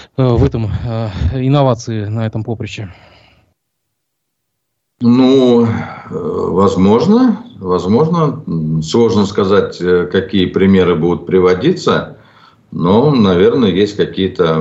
в 0.17 0.43
этом 0.43 0.65
э, 0.65 1.09
инновации 1.33 2.05
на 2.05 2.25
этом 2.25 2.43
поприще? 2.43 2.93
Ну, 4.99 5.65
э, 5.65 5.67
возможно, 6.09 7.43
возможно. 7.57 8.43
Сложно 8.83 9.25
сказать, 9.25 9.77
какие 10.11 10.45
примеры 10.47 10.95
будут 10.95 11.25
приводиться, 11.25 12.17
но, 12.71 13.11
наверное, 13.11 13.69
есть 13.69 13.95
какие-то 13.95 14.55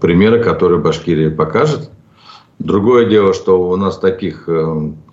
примеры, 0.00 0.42
которые 0.42 0.80
Башкирия 0.80 1.30
покажет. 1.30 1.90
Другое 2.58 3.08
дело, 3.08 3.34
что 3.34 3.68
у 3.68 3.76
нас 3.76 3.98
таких, 3.98 4.48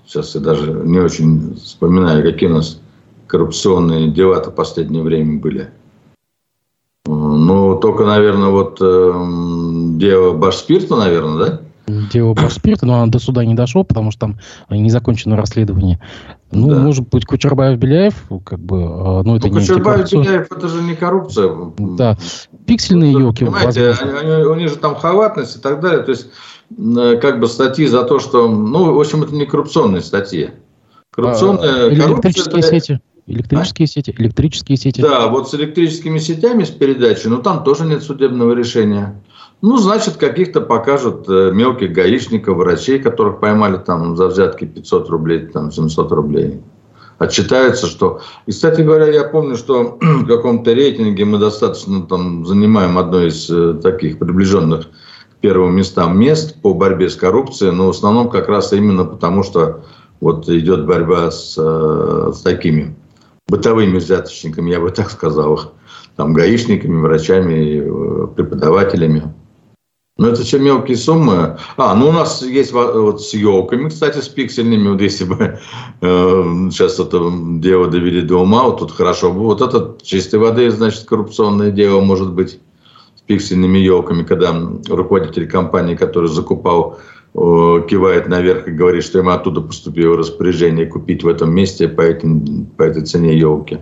сейчас 0.05 0.35
я 0.35 0.41
даже 0.41 0.71
не 0.71 0.99
очень 0.99 1.55
вспоминаю, 1.55 2.23
какие 2.23 2.49
у 2.49 2.53
нас 2.53 2.79
коррупционные 3.27 4.09
дела-то 4.09 4.51
в 4.51 4.55
последнее 4.55 5.03
время 5.03 5.39
были. 5.39 5.69
Ну, 7.11 7.75
только, 7.79 8.05
наверное, 8.05 8.49
вот 8.49 8.77
э, 8.81 9.25
дело 9.97 10.33
Башспирта, 10.33 10.95
наверное, 10.95 11.37
да? 11.37 11.61
Дело 12.11 12.35
Башспирта, 12.35 12.85
но 12.85 13.01
оно 13.01 13.11
до 13.11 13.17
суда 13.17 13.43
не 13.43 13.55
дошло, 13.55 13.83
потому 13.83 14.11
что 14.11 14.19
там 14.19 14.39
не 14.69 14.91
закончено 14.91 15.35
расследование. 15.35 15.99
Ну, 16.51 16.69
да. 16.69 16.77
может 16.77 17.09
быть, 17.09 17.25
Кучербаев-Беляев, 17.25 18.13
как 18.45 18.59
бы, 18.59 18.83
а, 18.83 19.23
ну, 19.23 19.37
это 19.37 19.47
ну, 19.47 19.53
не 19.55 19.59
Кучербаев-Беляев, 19.59 20.47
это 20.55 20.67
же 20.67 20.83
не 20.83 20.93
коррупция. 20.93 21.51
Да, 21.79 22.15
пиксельные 22.67 23.11
ну, 23.11 23.19
елки. 23.19 23.43
Понимаете, 23.43 23.91
они, 23.91 24.45
у 24.45 24.53
них 24.53 24.69
же 24.69 24.75
там 24.75 24.95
халатность 24.95 25.55
и 25.55 25.59
так 25.59 25.79
далее. 25.79 26.03
То 26.03 26.11
есть, 26.11 26.27
э, 26.77 27.17
как 27.19 27.39
бы 27.39 27.47
статьи 27.47 27.87
за 27.87 28.03
то, 28.03 28.19
что, 28.19 28.47
ну, 28.47 28.93
в 28.93 28.99
общем, 28.99 29.23
это 29.23 29.33
не 29.33 29.47
коррупционные 29.47 30.03
статьи. 30.03 30.51
Коррупционная 31.09 31.87
а, 31.87 31.89
электрические 31.89 32.61
коррупция, 32.61 32.79
сети. 32.79 32.99
Электрические 33.29 33.85
а? 33.85 33.87
сети, 33.87 34.15
электрические 34.17 34.77
сети. 34.77 35.01
Да, 35.01 35.27
вот 35.27 35.49
с 35.49 35.53
электрическими 35.53 36.17
сетями, 36.17 36.63
с 36.63 36.69
передачей, 36.69 37.29
но 37.29 37.37
там 37.37 37.63
тоже 37.63 37.85
нет 37.85 38.01
судебного 38.01 38.53
решения. 38.53 39.21
Ну, 39.61 39.77
значит, 39.77 40.15
каких-то 40.15 40.61
покажут 40.61 41.29
э, 41.29 41.51
мелких 41.53 41.91
гаишников, 41.91 42.57
врачей, 42.57 42.97
которых 42.97 43.39
поймали 43.39 43.77
там 43.77 44.15
за 44.17 44.27
взятки 44.27 44.65
500 44.65 45.09
рублей, 45.09 45.39
там 45.47 45.71
700 45.71 46.11
рублей. 46.11 46.61
Отчитаются, 47.19 47.85
что... 47.85 48.21
И, 48.47 48.51
кстати 48.51 48.81
говоря, 48.81 49.07
я 49.07 49.25
помню, 49.25 49.57
что 49.57 49.97
в 50.01 50.25
каком-то 50.25 50.73
рейтинге 50.73 51.25
мы 51.25 51.37
достаточно 51.37 52.01
там 52.01 52.45
занимаем 52.45 52.97
одно 52.97 53.21
из 53.21 53.47
э, 53.49 53.75
таких 53.83 54.17
приближенных 54.17 54.85
к 54.85 55.41
первым 55.41 55.75
местам 55.75 56.17
мест 56.19 56.59
по 56.61 56.73
борьбе 56.73 57.09
с 57.09 57.15
коррупцией, 57.15 57.73
но 57.73 57.87
в 57.87 57.89
основном 57.89 58.29
как 58.29 58.47
раз 58.47 58.73
именно 58.73 59.05
потому, 59.05 59.43
что 59.43 59.83
вот 60.19 60.49
идет 60.49 60.85
борьба 60.87 61.29
с, 61.29 61.55
э, 61.57 62.31
с 62.33 62.41
такими 62.41 62.95
бытовыми 63.49 63.97
взяточниками, 63.97 64.71
я 64.71 64.79
бы 64.79 64.91
так 64.91 65.11
сказал, 65.11 65.73
там 66.15 66.33
гаишниками, 66.33 67.01
врачами, 67.01 67.81
э, 67.83 68.27
преподавателями. 68.35 69.33
Ну, 70.17 70.27
это 70.27 70.43
все 70.43 70.59
мелкие 70.59 70.97
суммы. 70.97 71.57
А, 71.77 71.95
ну, 71.95 72.09
у 72.09 72.11
нас 72.11 72.41
есть 72.41 72.73
вот 72.73 73.21
с 73.21 73.33
елками, 73.33 73.87
кстати, 73.87 74.19
с 74.19 74.27
пиксельными. 74.27 74.89
Вот 74.89 75.01
если 75.01 75.23
бы 75.23 75.59
э, 76.01 76.43
сейчас 76.71 76.99
это 76.99 77.31
дело 77.59 77.87
довели 77.87 78.21
до 78.21 78.41
ума, 78.41 78.63
вот 78.63 78.79
тут 78.79 78.91
хорошо 78.91 79.31
бы. 79.31 79.39
Вот 79.39 79.61
это 79.61 79.95
чистой 80.03 80.39
воды, 80.39 80.69
значит, 80.71 81.05
коррупционное 81.05 81.71
дело 81.71 82.01
может 82.01 82.33
быть 82.33 82.59
с 83.15 83.21
пиксельными 83.21 83.77
елками, 83.77 84.23
когда 84.23 84.53
руководитель 84.89 85.47
компании, 85.47 85.95
который 85.95 86.27
закупал, 86.27 86.99
кивает 87.33 88.27
наверх 88.27 88.67
и 88.67 88.71
говорит, 88.71 89.03
что 89.03 89.19
ему 89.19 89.29
оттуда 89.29 89.61
поступило 89.61 90.17
распоряжение 90.17 90.87
купить 90.87 91.23
в 91.23 91.27
этом 91.27 91.53
месте 91.53 91.87
по, 91.87 92.01
этим, 92.01 92.65
по 92.65 92.83
этой 92.83 93.03
цене 93.03 93.37
елки. 93.37 93.79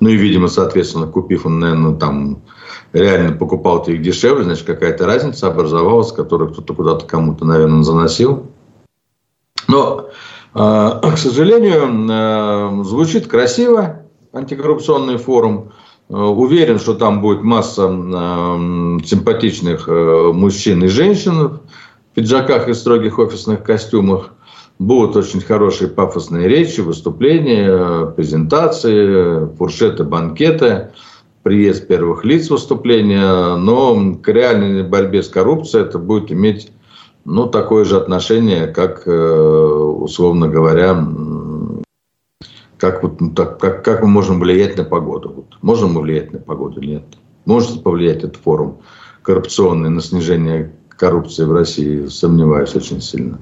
Ну 0.00 0.08
и, 0.08 0.16
видимо, 0.16 0.48
соответственно, 0.48 1.06
купив 1.06 1.46
он, 1.46 1.60
наверное, 1.60 1.94
там 1.94 2.42
реально 2.92 3.36
покупал 3.36 3.82
их 3.82 4.00
дешевле, 4.00 4.44
значит, 4.44 4.66
какая-то 4.66 5.06
разница 5.06 5.48
образовалась, 5.48 6.12
которую 6.12 6.52
кто-то 6.52 6.74
куда-то 6.74 7.06
кому-то, 7.06 7.44
наверное, 7.44 7.82
заносил. 7.82 8.46
Но, 9.68 10.08
а, 10.54 11.00
к 11.14 11.18
сожалению, 11.18 12.06
а, 12.10 12.82
звучит 12.84 13.26
красиво 13.26 14.02
антикоррупционный 14.32 15.18
форум. 15.18 15.72
Уверен, 16.08 16.78
что 16.78 16.94
там 16.94 17.22
будет 17.22 17.42
масса 17.42 17.88
симпатичных 17.88 19.88
мужчин 19.88 20.84
и 20.84 20.88
женщин 20.88 21.60
пиджаках 22.14 22.68
и 22.68 22.74
строгих 22.74 23.18
офисных 23.18 23.62
костюмах. 23.62 24.30
Будут 24.78 25.16
очень 25.16 25.40
хорошие 25.40 25.88
пафосные 25.88 26.48
речи, 26.48 26.80
выступления, 26.80 28.06
презентации, 28.06 29.46
фуршеты, 29.56 30.04
банкеты– 30.04 30.90
приезд 31.44 31.86
первых 31.86 32.24
лиц 32.24 32.50
выступления, 32.50 33.54
но 33.54 34.16
к 34.16 34.28
реальной 34.28 34.82
борьбе 34.82 35.22
с 35.22 35.28
коррупцией 35.28 35.84
это 35.84 35.98
будет 35.98 36.32
иметь 36.32 36.72
ну, 37.26 37.46
такое 37.46 37.84
же 37.84 37.96
отношение, 37.96 38.66
как, 38.66 39.06
э, 39.06 39.10
условно 39.10 40.48
говоря, 40.48 41.06
как, 42.78 43.02
вот, 43.02 43.20
ну, 43.20 43.30
так, 43.32 43.60
как, 43.60 43.84
как 43.84 44.02
мы 44.02 44.08
можем 44.08 44.40
влиять 44.40 44.76
на 44.76 44.84
погоду. 44.84 45.32
Вот, 45.36 45.46
можем 45.62 45.92
мы 45.92 46.00
влиять 46.00 46.32
на 46.32 46.38
погоду 46.38 46.80
или 46.80 46.94
нет? 46.94 47.04
Может 47.44 47.82
повлиять 47.82 48.24
этот 48.24 48.36
форум 48.36 48.78
коррупционный 49.22 49.90
на 49.90 50.00
снижение 50.00 50.72
коррупции 50.98 51.44
в 51.44 51.52
России? 51.52 52.06
Сомневаюсь 52.06 52.74
очень 52.74 53.00
сильно. 53.00 53.38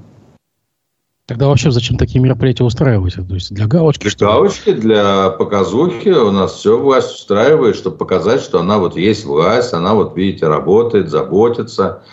Тогда 1.25 1.47
вообще 1.47 1.71
зачем 1.71 1.97
такие 1.97 2.19
мероприятия 2.19 2.65
устраивать? 2.65 3.15
То 3.15 3.33
есть 3.33 3.53
для 3.53 3.65
галочки? 3.65 4.09
Для 4.09 4.27
галочки, 4.27 4.73
для 4.73 5.29
показухи. 5.29 6.09
У 6.09 6.31
нас 6.31 6.53
все 6.53 6.77
власть 6.77 7.15
устраивает, 7.15 7.77
чтобы 7.77 7.95
показать, 7.95 8.41
что 8.41 8.59
она 8.59 8.77
вот 8.77 8.97
есть 8.97 9.23
власть, 9.23 9.73
она 9.73 9.93
вот, 9.93 10.17
видите, 10.17 10.47
работает, 10.47 11.09
заботится, 11.09 12.03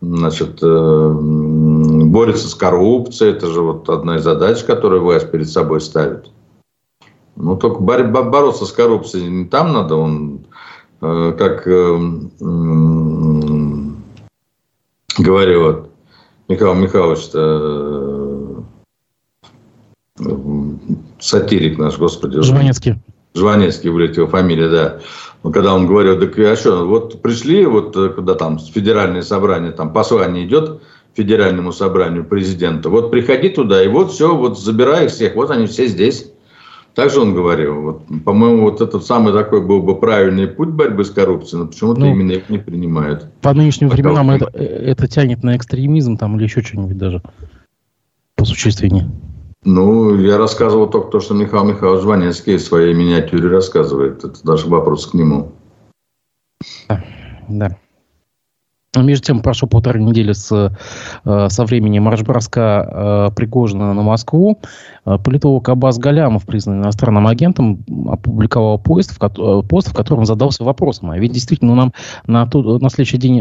значит, 0.00 0.58
э, 0.62 1.10
борется 1.12 2.48
с 2.48 2.56
коррупцией. 2.56 3.34
Это 3.34 3.46
же 3.46 3.62
вот 3.62 3.88
одна 3.88 4.16
из 4.16 4.24
задач, 4.24 4.64
которую 4.64 5.02
власть 5.02 5.30
перед 5.30 5.48
собой 5.48 5.80
ставит. 5.80 6.26
Ну, 7.36 7.54
только 7.56 7.80
борьба, 7.80 8.22
бороться 8.22 8.64
с 8.64 8.72
коррупцией 8.72 9.28
не 9.28 9.44
там 9.44 9.72
надо, 9.72 9.94
он 9.94 10.46
э, 11.02 11.34
как 11.38 11.68
э, 15.18 15.22
говорил 15.22 15.62
вот, 15.62 15.90
Михаил 16.48 16.74
Михайлович, 16.74 17.26
сатирик 21.20 21.78
наш, 21.78 21.98
господи. 21.98 22.40
Жванецкий. 22.40 22.96
Жванецкий 23.34 23.90
вылетел 23.90 24.26
фамилия, 24.26 24.68
да. 24.68 25.00
Когда 25.42 25.74
он 25.74 25.86
говорил, 25.86 26.18
так 26.18 26.36
а 26.38 26.56
что, 26.56 26.86
вот 26.86 27.22
пришли, 27.22 27.66
вот 27.66 27.96
э, 27.96 28.08
когда 28.08 28.34
там 28.34 28.58
федеральное 28.58 29.22
собрание, 29.22 29.70
там 29.70 29.92
послание 29.92 30.44
идет 30.44 30.80
федеральному 31.14 31.72
собранию 31.72 32.24
президента, 32.24 32.90
вот 32.90 33.10
приходи 33.10 33.50
туда, 33.50 33.82
и 33.82 33.88
вот 33.88 34.12
все, 34.12 34.34
вот 34.34 34.58
забирай 34.58 35.04
их 35.06 35.12
всех, 35.12 35.34
вот 35.34 35.50
они 35.50 35.66
все 35.66 35.86
здесь. 35.86 36.30
Так 36.96 37.10
же 37.10 37.20
он 37.20 37.34
говорил. 37.34 37.82
Вот, 37.82 38.02
по-моему, 38.24 38.62
вот 38.62 38.80
этот 38.80 39.04
самый 39.04 39.34
такой 39.34 39.60
был 39.60 39.82
бы 39.82 40.00
правильный 40.00 40.46
путь 40.46 40.70
борьбы 40.70 41.04
с 41.04 41.10
коррупцией, 41.10 41.60
но 41.60 41.66
почему-то 41.68 42.00
ну, 42.00 42.06
именно 42.06 42.32
их 42.32 42.48
не 42.48 42.56
принимают. 42.56 43.30
По 43.42 43.52
нынешним 43.52 43.90
Пока 43.90 44.00
временам 44.00 44.30
это, 44.30 44.50
э, 44.54 44.64
это 44.64 45.06
тянет 45.06 45.42
на 45.42 45.58
экстремизм 45.58 46.16
там 46.16 46.36
или 46.36 46.44
еще 46.44 46.62
что-нибудь 46.62 46.96
даже 46.96 47.20
по 48.34 48.46
существеннее. 48.46 49.10
Ну, 49.62 50.16
я 50.16 50.38
рассказывал 50.38 50.88
только 50.88 51.10
то, 51.10 51.20
что 51.20 51.34
Михаил 51.34 51.64
Михайлович 51.64 52.02
Жванецкий 52.02 52.56
в 52.56 52.62
своей 52.62 52.94
миниатюре 52.94 53.50
рассказывает. 53.50 54.24
Это 54.24 54.42
даже 54.42 54.66
вопрос 54.66 55.06
к 55.08 55.12
нему. 55.12 55.52
Да. 56.88 57.04
да. 57.46 57.76
Между 59.02 59.26
тем, 59.26 59.40
прошло 59.40 59.68
полторы 59.68 60.02
недели 60.02 60.32
с, 60.32 60.72
э, 61.24 61.48
со 61.48 61.64
времени 61.64 61.98
марш-броска 61.98 63.28
э, 63.30 63.34
Пригожина 63.34 63.92
на 63.94 64.02
Москву. 64.02 64.58
Э, 65.04 65.18
политолог 65.18 65.68
Абаз 65.68 65.98
Галямов, 65.98 66.46
признанный 66.46 66.82
иностранным 66.82 67.26
агентом, 67.26 67.84
опубликовал 68.08 68.78
пост, 68.78 69.16
в, 69.18 69.62
пост, 69.62 69.88
в 69.88 69.94
котором 69.94 70.24
задался 70.24 70.64
вопросом. 70.64 71.10
А 71.10 71.18
ведь 71.18 71.32
действительно 71.32 71.74
нам 71.74 71.92
на, 72.26 72.48
на 72.52 72.90
следующий 72.90 73.18
день 73.18 73.40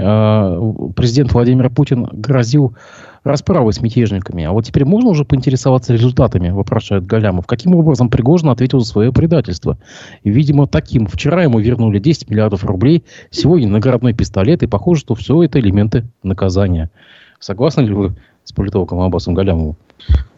президент 0.94 1.34
Владимир 1.34 1.70
Путин 1.70 2.08
грозил 2.12 2.76
расправы 3.26 3.74
с 3.74 3.82
мятежниками. 3.82 4.44
А 4.46 4.52
вот 4.52 4.66
теперь 4.66 4.86
можно 4.86 5.10
уже 5.10 5.26
поинтересоваться 5.26 5.92
результатами, 5.92 6.52
вопрошает 6.52 7.06
Галямов. 7.06 7.48
Каким 7.48 7.76
образом 7.76 8.10
Пригожин 8.10 8.50
ответил 8.50 8.80
за 8.80 8.86
свое 8.86 9.12
предательство? 9.12 9.78
И, 10.24 10.30
видимо, 10.30 10.68
таким. 10.68 11.08
Вчера 11.08 11.44
ему 11.44 11.60
вернули 11.60 12.00
10 12.00 12.30
миллиардов 12.30 12.64
рублей, 12.64 13.04
сегодня 13.32 13.68
наградной 13.68 14.14
пистолет, 14.14 14.62
и 14.62 14.68
похоже, 14.68 15.02
что 15.02 15.16
все 15.16 15.44
это 15.44 15.60
элементы 15.60 16.06
наказания. 16.22 16.92
Согласны 17.40 17.82
ли 17.82 17.94
вы 17.94 18.16
с 18.44 18.54
политологом 18.54 19.02
Аббасом 19.02 19.34
Галямовым? 19.34 19.76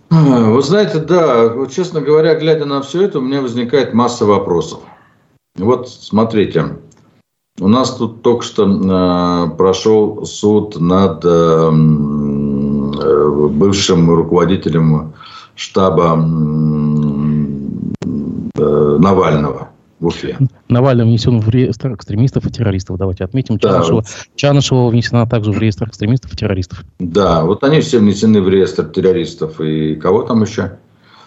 А, 0.10 0.50
вы 0.50 0.62
знаете, 0.62 1.00
да, 1.00 1.50
вот, 1.50 1.74
честно 1.74 2.00
говоря, 2.00 2.36
глядя 2.36 2.64
на 2.64 2.82
все 2.82 3.04
это, 3.04 3.20
у 3.20 3.22
меня 3.22 3.42
возникает 3.42 3.94
масса 3.94 4.26
вопросов. 4.26 4.80
Вот 5.58 5.90
смотрите, 5.90 6.78
у 7.60 7.68
нас 7.68 7.98
тут 7.98 8.22
только 8.22 8.46
что 8.46 8.66
э, 8.66 9.58
прошел 9.58 10.26
суд 10.26 10.80
над 10.80 11.26
э, 11.26 11.70
Э, 11.70 12.27
бывшим 12.98 14.10
руководителем 14.10 15.14
штаба 15.56 16.14
э, 18.56 18.98
Навального 19.00 19.70
в 20.00 20.08
Уфе. 20.08 20.38
Навальный 20.70 21.06
внесен 21.06 21.40
в 21.40 21.50
реестр 21.50 21.94
экстремистов 21.94 22.46
и 22.46 22.52
террористов. 22.52 22.98
Давайте 22.98 23.24
отметим. 23.24 23.58
Да, 23.58 23.70
Чанышева. 23.70 24.04
Чанышева 24.36 24.90
внесена 24.90 25.26
также 25.28 25.52
в 25.52 25.58
реестр 25.58 25.90
экстремистов 25.90 26.34
и 26.34 26.38
террористов. 26.38 26.84
Да, 27.00 27.44
вот 27.44 27.64
они 27.64 27.82
все 27.82 28.00
внесены 28.00 28.42
в 28.42 28.50
реестр 28.50 28.86
террористов. 28.86 29.60
И 29.60 29.96
кого 29.96 30.22
там 30.24 30.44
еще? 30.44 30.78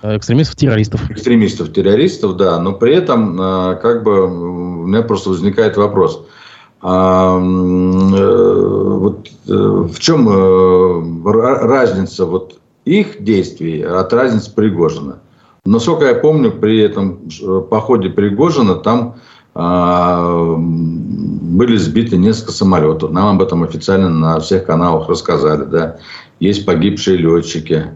Э, 0.02 0.16
экстремистов-террористов. 0.16 1.10
Экстремистов-террористов, 1.10 2.36
да. 2.36 2.60
Но 2.60 2.72
при 2.74 2.94
этом, 2.94 3.36
как 3.36 4.04
бы, 4.04 4.26
у 4.26 4.86
меня 4.86 5.02
просто 5.02 5.30
возникает 5.30 5.76
вопрос– 5.76 6.24
а, 6.82 7.38
э, 7.38 8.98
вот 8.98 9.28
э, 9.46 9.52
в 9.52 9.98
чем 9.98 10.28
э, 10.28 11.66
разница 11.66 12.24
вот 12.24 12.58
их 12.84 13.22
действий 13.22 13.82
от 13.82 14.12
разницы 14.12 14.54
Пригожина? 14.54 15.18
Насколько 15.66 16.06
я 16.06 16.14
помню, 16.14 16.52
при 16.52 16.80
этом 16.80 17.28
походе 17.68 18.08
Пригожина 18.08 18.76
там 18.76 19.16
а, 19.54 20.56
были 20.56 21.76
сбиты 21.76 22.16
несколько 22.16 22.52
самолетов. 22.52 23.10
Нам 23.10 23.36
об 23.36 23.42
этом 23.42 23.62
официально 23.62 24.08
на 24.08 24.40
всех 24.40 24.64
каналах 24.64 25.08
рассказали. 25.08 25.64
Да? 25.64 25.98
Есть 26.38 26.64
погибшие 26.64 27.18
летчики. 27.18 27.88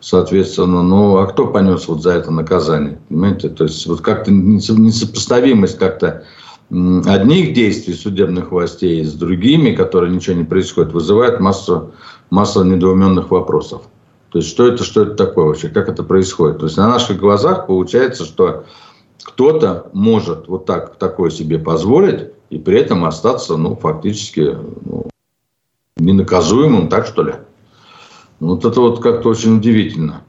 Соответственно, 0.00 0.82
ну 0.82 1.18
а 1.18 1.26
кто 1.26 1.46
понес 1.48 1.88
вот 1.88 2.02
за 2.02 2.12
это 2.12 2.30
наказание? 2.30 2.98
Понимаете? 3.08 3.48
То 3.48 3.64
есть 3.64 3.86
вот 3.86 4.02
как-то 4.02 4.30
несопоставимость 4.32 5.78
как-то 5.78 6.24
одних 6.70 7.52
действий 7.52 7.94
судебных 7.94 8.52
властей 8.52 9.04
с 9.04 9.14
другими, 9.14 9.74
которые 9.74 10.14
ничего 10.14 10.36
не 10.36 10.44
происходит, 10.44 10.92
вызывает 10.92 11.40
массу, 11.40 11.92
массу 12.30 12.62
недоуменных 12.62 13.30
вопросов. 13.30 13.82
То 14.30 14.38
есть, 14.38 14.50
что 14.50 14.68
это, 14.68 14.84
что 14.84 15.02
это 15.02 15.14
такое 15.14 15.46
вообще, 15.46 15.68
как 15.68 15.88
это 15.88 16.04
происходит? 16.04 16.58
То 16.58 16.66
есть, 16.66 16.76
на 16.76 16.88
наших 16.88 17.18
глазах 17.18 17.66
получается, 17.66 18.24
что 18.24 18.64
кто-то 19.22 19.90
может 19.92 20.46
вот 20.46 20.66
так 20.66 20.96
такое 20.96 21.30
себе 21.30 21.58
позволить 21.58 22.30
и 22.50 22.58
при 22.58 22.78
этом 22.78 23.04
остаться, 23.04 23.56
ну, 23.56 23.74
фактически 23.74 24.56
ну, 24.84 25.06
ненаказуемым, 25.96 26.88
так 26.88 27.06
что 27.06 27.22
ли? 27.24 27.34
Вот 28.38 28.64
это 28.64 28.80
вот 28.80 29.02
как-то 29.02 29.28
очень 29.28 29.56
удивительно. 29.56 30.22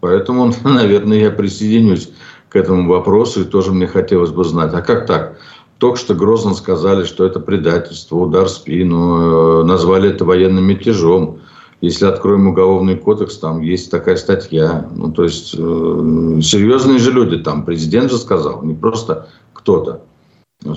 Поэтому, 0.00 0.50
наверное, 0.64 1.18
я 1.18 1.30
присоединюсь 1.30 2.10
к 2.48 2.56
этому 2.56 2.88
вопросу, 2.88 3.42
и 3.42 3.44
тоже 3.44 3.72
мне 3.72 3.86
хотелось 3.86 4.30
бы 4.30 4.44
знать, 4.44 4.72
а 4.72 4.80
как 4.80 5.06
так? 5.06 5.38
Только 5.84 5.98
что 5.98 6.14
грозно 6.14 6.54
сказали, 6.54 7.04
что 7.04 7.26
это 7.26 7.40
предательство, 7.40 8.16
удар 8.16 8.46
в 8.46 8.48
спину, 8.48 9.60
э, 9.60 9.64
назвали 9.64 10.08
это 10.08 10.24
военным 10.24 10.64
мятежом. 10.64 11.40
Если 11.82 12.06
откроем 12.06 12.46
уголовный 12.46 12.96
кодекс, 12.96 13.36
там 13.36 13.60
есть 13.60 13.90
такая 13.90 14.16
статья. 14.16 14.88
Ну, 14.96 15.12
то 15.12 15.24
есть, 15.24 15.54
э, 15.54 16.40
серьезные 16.40 16.98
же 16.98 17.12
люди 17.12 17.36
там. 17.36 17.66
Президент 17.66 18.10
же 18.10 18.16
сказал, 18.16 18.62
не 18.62 18.72
просто 18.72 19.28
кто-то. 19.52 20.00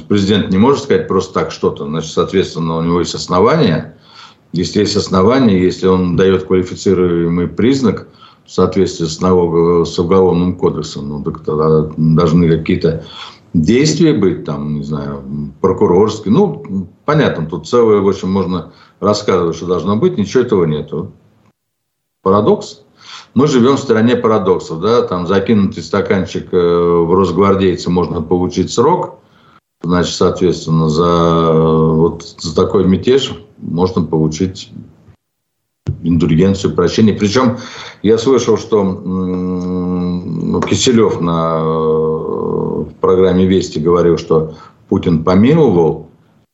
Президент 0.09 0.49
не 0.49 0.57
может 0.57 0.83
сказать 0.83 1.07
просто 1.07 1.33
так 1.35 1.51
что-то. 1.51 1.85
Значит, 1.85 2.11
соответственно, 2.11 2.75
у 2.75 2.81
него 2.81 2.99
есть 2.99 3.15
основания 3.15 3.95
Если 4.51 4.81
есть 4.81 4.97
основания, 4.97 5.57
если 5.57 5.87
он 5.87 6.17
дает 6.17 6.43
квалифицируемый 6.47 7.47
признак 7.47 8.09
в 8.45 8.51
соответствии 8.51 9.05
с, 9.05 9.21
налог... 9.21 9.87
с 9.87 9.97
уголовным 9.97 10.57
кодексом, 10.57 11.07
ну, 11.07 11.23
так 11.23 11.45
тогда 11.45 11.89
должны 11.95 12.49
какие-то 12.49 13.05
действия 13.53 14.13
быть, 14.13 14.45
там, 14.45 14.75
не 14.75 14.83
знаю, 14.83 15.23
прокурорские. 15.61 16.33
Ну, 16.33 16.87
понятно, 17.05 17.45
тут 17.45 17.67
целое, 17.67 18.01
в 18.01 18.07
общем, 18.07 18.31
можно 18.31 18.73
рассказывать, 18.99 19.55
что 19.55 19.65
должно 19.65 19.95
быть, 19.95 20.17
ничего 20.17 20.43
этого 20.43 20.65
нету. 20.65 21.11
Парадокс. 22.23 22.83
Мы 23.33 23.47
живем 23.47 23.77
в 23.77 23.79
стране 23.79 24.15
парадоксов, 24.15 24.81
да, 24.81 25.03
там 25.03 25.27
закинутый 25.27 25.83
стаканчик 25.83 26.51
э, 26.51 26.57
в 26.57 27.13
Росгвардейце 27.13 27.89
можно 27.89 28.21
получить 28.21 28.71
срок, 28.71 29.19
значит, 29.81 30.15
соответственно, 30.15 30.89
за, 30.89 31.51
вот, 31.53 32.23
за 32.39 32.55
такой 32.55 32.85
мятеж 32.85 33.35
можно 33.57 34.01
получить 34.03 34.71
индульгенцию, 36.03 36.75
прощение. 36.75 37.13
Причем 37.13 37.57
я 38.03 38.17
слышал, 38.17 38.57
что 38.57 38.83
ну, 38.83 40.61
Киселев 40.61 41.21
на 41.21 41.63
в 42.87 42.93
программе 42.99 43.45
«Вести» 43.45 43.79
говорил, 43.79 44.17
что 44.17 44.55
Путин 44.89 45.23
помиловал 45.23 46.07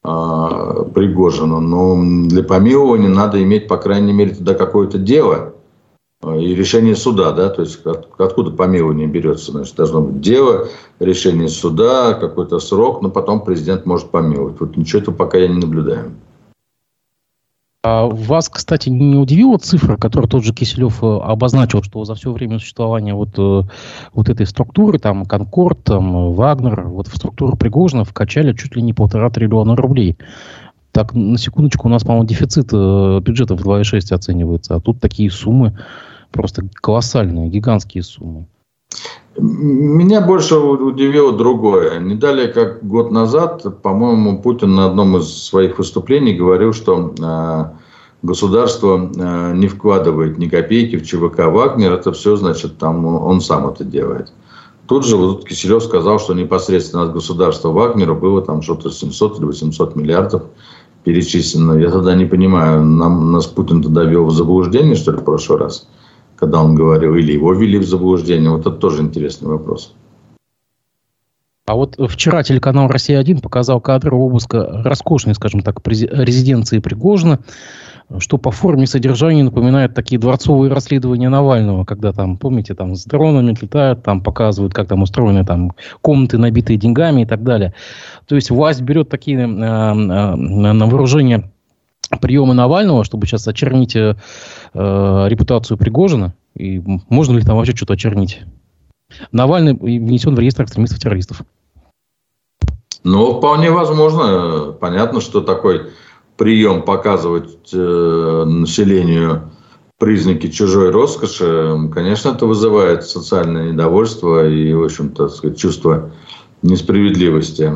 э, 0.04 0.86
Пригожина, 0.94 1.60
но 1.60 1.98
для 2.28 2.44
помилования 2.44 3.10
надо 3.10 3.42
иметь, 3.44 3.68
по 3.68 3.78
крайней 3.78 4.14
мере, 4.14 4.36
туда 4.36 4.54
какое-то 4.54 4.98
дело 4.98 5.54
а, 6.22 6.36
и 6.38 6.56
решение 6.56 6.96
суда, 6.96 7.32
да, 7.32 7.50
то 7.50 7.62
есть 7.62 7.86
от, 7.86 8.08
откуда 8.18 8.52
помилование 8.52 9.08
берется, 9.08 9.52
значит, 9.52 9.76
должно 9.76 10.02
быть 10.02 10.22
дело, 10.22 10.68
решение 11.00 11.48
суда, 11.48 12.14
какой-то 12.14 12.60
срок, 12.60 13.02
но 13.02 13.10
потом 13.10 13.44
президент 13.44 13.86
может 13.86 14.10
помиловать. 14.10 14.60
Вот 14.60 14.78
ничего 14.78 15.02
этого 15.02 15.16
пока 15.16 15.38
я 15.38 15.48
не 15.48 15.60
наблюдаю. 15.60 16.12
А 17.86 18.06
вас, 18.06 18.48
кстати, 18.48 18.88
не 18.88 19.18
удивила 19.18 19.58
цифра, 19.58 19.98
которую 19.98 20.30
тот 20.30 20.46
же 20.46 20.54
Киселев 20.54 21.04
э, 21.04 21.06
обозначил, 21.06 21.84
что 21.84 22.06
за 22.06 22.16
все 22.16 22.32
время 22.32 22.58
существования 22.58 23.14
вот, 23.14 23.38
э, 23.38 23.64
вот 24.14 24.30
этой 24.30 24.46
структуры, 24.46 25.00
там, 25.00 25.26
Конкорд, 25.26 25.84
там, 25.84 26.32
Вагнер, 26.34 26.84
вот 26.84 27.10
в 27.10 27.16
структуру 27.18 27.58
Пригожина 27.58 28.06
вкачали 28.06 28.54
чуть 28.54 28.78
ли 28.78 28.82
не 28.82 28.94
полтора 28.94 29.30
триллиона 29.30 29.76
рублей. 29.76 30.18
Так, 30.94 31.14
на 31.14 31.38
секундочку, 31.38 31.90
у 31.90 31.92
нас, 31.92 32.06
по-моему, 32.06 32.26
дефицит 32.26 32.70
э, 32.72 33.20
бюджета 33.20 33.58
в 33.58 33.62
2,6 33.62 34.16
оценивается, 34.16 34.76
а 34.76 34.80
тут 34.80 35.02
такие 35.02 35.30
суммы 35.30 35.78
просто 36.32 36.64
колоссальные, 36.74 37.50
гигантские 37.50 38.04
суммы. 38.04 38.48
Меня 39.36 40.22
больше 40.22 40.56
удивило 40.58 41.34
другое. 41.34 42.00
Не 42.00 42.16
далее, 42.16 42.50
как 42.50 42.86
год 42.86 43.12
назад, 43.12 43.82
по-моему, 43.82 44.42
Путин 44.42 44.76
на 44.76 44.86
одном 44.86 45.18
из 45.18 45.46
своих 45.46 45.80
выступлений 45.80 46.34
говорил, 46.34 46.72
что 46.72 47.16
э, 47.20 47.66
государство 48.22 49.10
э, 49.16 49.54
не 49.56 49.68
вкладывает 49.68 50.38
ни 50.38 50.48
копейки 50.48 50.98
в 50.98 51.06
ЧВК 51.06 51.46
Вагнер. 51.48 51.94
Это 51.94 52.12
все, 52.12 52.36
значит, 52.36 52.78
там 52.78 53.06
он 53.06 53.42
сам 53.42 53.68
это 53.68 53.84
делает. 53.84 54.32
Тут 54.88 55.06
же 55.06 55.18
вот 55.18 55.48
Киселев 55.48 55.82
сказал, 55.82 56.20
что 56.20 56.36
непосредственно 56.36 57.04
от 57.04 57.14
государства 57.14 57.70
Вагнера 57.70 58.14
было 58.14 58.42
там 58.42 58.62
что-то 58.62 58.92
700 58.92 59.40
или 59.40 59.46
800 59.46 59.96
миллиардов 59.96 60.44
перечислено. 61.04 61.74
Я 61.74 61.90
тогда 61.90 62.14
не 62.14 62.26
понимаю, 62.26 62.84
нам, 62.84 63.32
нас 63.32 63.48
Путин 63.48 63.82
тогда 63.82 64.04
вел 64.04 64.26
в 64.26 64.32
заблуждение, 64.32 64.96
что 64.96 65.12
ли, 65.12 65.18
в 65.18 65.24
прошлый 65.24 65.60
раз? 65.60 65.88
Когда 66.44 66.62
он 66.62 66.76
говорил, 66.76 67.16
или 67.16 67.32
его 67.32 67.54
ввели 67.54 67.78
в 67.78 67.86
заблуждение? 67.86 68.50
Вот 68.50 68.62
это 68.62 68.72
тоже 68.72 69.02
интересный 69.02 69.48
вопрос. 69.48 69.96
А 71.66 71.76
вот 71.76 71.96
вчера 72.10 72.44
телеканал 72.44 72.90
«Россия-1» 72.90 73.42
показал 73.42 73.80
кадры 73.80 74.14
обыска 74.14 74.82
роскошной, 74.84 75.36
скажем 75.36 75.62
так, 75.62 75.80
резиденции 75.88 76.80
Пригожина, 76.80 77.40
что 78.18 78.38
по 78.38 78.52
форме 78.52 78.84
и 78.84 78.88
содержанию 78.88 79.46
напоминает 79.46 79.96
такие 79.96 80.20
дворцовые 80.20 80.70
расследования 80.70 81.30
Навального, 81.30 81.86
когда 81.86 82.12
там, 82.12 82.36
помните, 82.36 82.76
там 82.76 82.96
с 82.96 83.06
дронами 83.06 83.56
летают, 83.62 84.04
там 84.04 84.20
показывают, 84.20 84.74
как 84.74 84.90
там 84.90 85.04
устроены 85.04 85.46
там 85.46 85.72
комнаты, 86.02 86.38
набитые 86.38 86.78
деньгами 86.78 87.22
и 87.22 87.26
так 87.26 87.44
далее. 87.44 87.74
То 88.28 88.36
есть 88.36 88.52
власть 88.52 88.82
берет 88.82 89.08
такие 89.08 89.40
э, 89.40 89.44
э, 89.46 89.46
на 89.46 90.86
вооружение 90.88 91.53
приемы 92.20 92.54
Навального, 92.54 93.04
чтобы 93.04 93.28
сейчас 93.28 93.48
очернить 93.48 93.96
э, 93.96 94.16
э, 94.74 95.26
репутацию 95.28 95.78
Пригожина? 95.78 96.34
И 96.56 96.82
можно 97.10 97.38
ли 97.38 97.44
там 97.44 97.58
вообще 97.58 97.76
что-то 97.76 97.94
очернить? 97.94 98.42
Навальный 99.32 99.74
внесен 99.74 100.36
в 100.36 100.40
реестр 100.40 100.64
экстремистов-террористов. 100.64 101.44
Ну, 103.04 103.38
вполне 103.38 103.70
возможно. 103.70 104.72
Понятно, 104.80 105.22
что 105.22 105.42
такой 105.42 105.92
прием 106.38 106.84
показывать 106.84 107.70
э, 107.74 108.44
населению 108.46 109.52
признаки 110.00 110.50
чужой 110.50 110.90
роскоши, 110.90 111.90
конечно, 111.94 112.30
это 112.30 112.46
вызывает 112.46 113.06
социальное 113.06 113.72
недовольство 113.72 114.48
и, 114.48 114.74
в 114.74 114.84
общем-то, 114.84 115.30
чувство 115.56 116.12
несправедливости. 116.64 117.72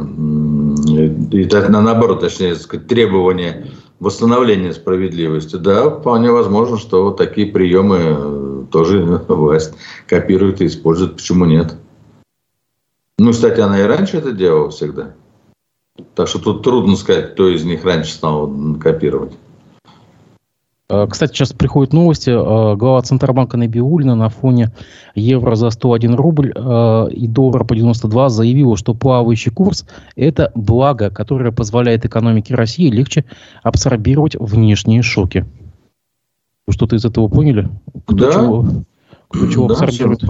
И, 0.87 1.41
и 1.41 1.69
наоборот, 1.69 2.21
точнее, 2.21 2.55
сказать, 2.55 2.87
требование 2.87 3.67
восстановления 3.99 4.73
справедливости, 4.73 5.55
да, 5.55 5.89
вполне 5.89 6.31
возможно, 6.31 6.77
что 6.77 7.03
вот 7.03 7.17
такие 7.17 7.47
приемы 7.47 7.97
э, 7.99 8.63
тоже 8.71 9.01
власть 9.27 9.73
копирует 10.07 10.61
и 10.61 10.67
использует. 10.67 11.15
Почему 11.15 11.45
нет? 11.45 11.75
Ну, 13.19 13.31
кстати, 13.31 13.59
она 13.59 13.79
и 13.79 13.83
раньше 13.83 14.17
это 14.17 14.31
делала 14.31 14.69
всегда. 14.69 15.13
Так 16.13 16.27
что 16.27 16.39
тут 16.39 16.63
трудно 16.63 16.95
сказать, 16.95 17.33
кто 17.33 17.49
из 17.49 17.63
них 17.63 17.83
раньше 17.83 18.11
стал 18.11 18.53
копировать. 18.79 19.33
Э, 20.89 21.05
кстати, 21.09 21.33
сейчас 21.33 21.53
приходят 21.53 21.93
новости. 21.93 22.29
Э, 22.29 22.75
глава 22.75 23.01
Центробанка 23.01 23.57
Набиулина 23.57 24.15
на 24.15 24.29
фоне 24.29 24.71
евро 25.15 25.55
за 25.55 25.69
101 25.69 26.15
рубль 26.15 26.53
э, 26.55 27.07
и 27.11 27.27
доллара 27.27 27.63
по 27.65 27.75
92 27.75 28.29
заявила, 28.29 28.77
что 28.77 28.93
плавающий 28.93 29.51
курс– 29.51 29.85
это 30.15 30.51
благо, 30.55 31.09
которое 31.09 31.51
позволяет 31.51 32.05
экономике 32.05 32.55
России 32.55 32.89
легче 32.89 33.25
абсорбировать 33.63 34.35
внешние 34.39 35.01
шоки. 35.01 35.45
Вы 36.65 36.73
что-то 36.73 36.95
из 36.95 37.05
этого 37.05 37.27
поняли? 37.27 37.69
Кто 38.05 38.15
да. 38.15 38.31
чего, 38.31 38.65
кто 39.27 39.47
чего 39.47 39.67
да, 39.67 39.73
абсорбирует? 39.73 40.21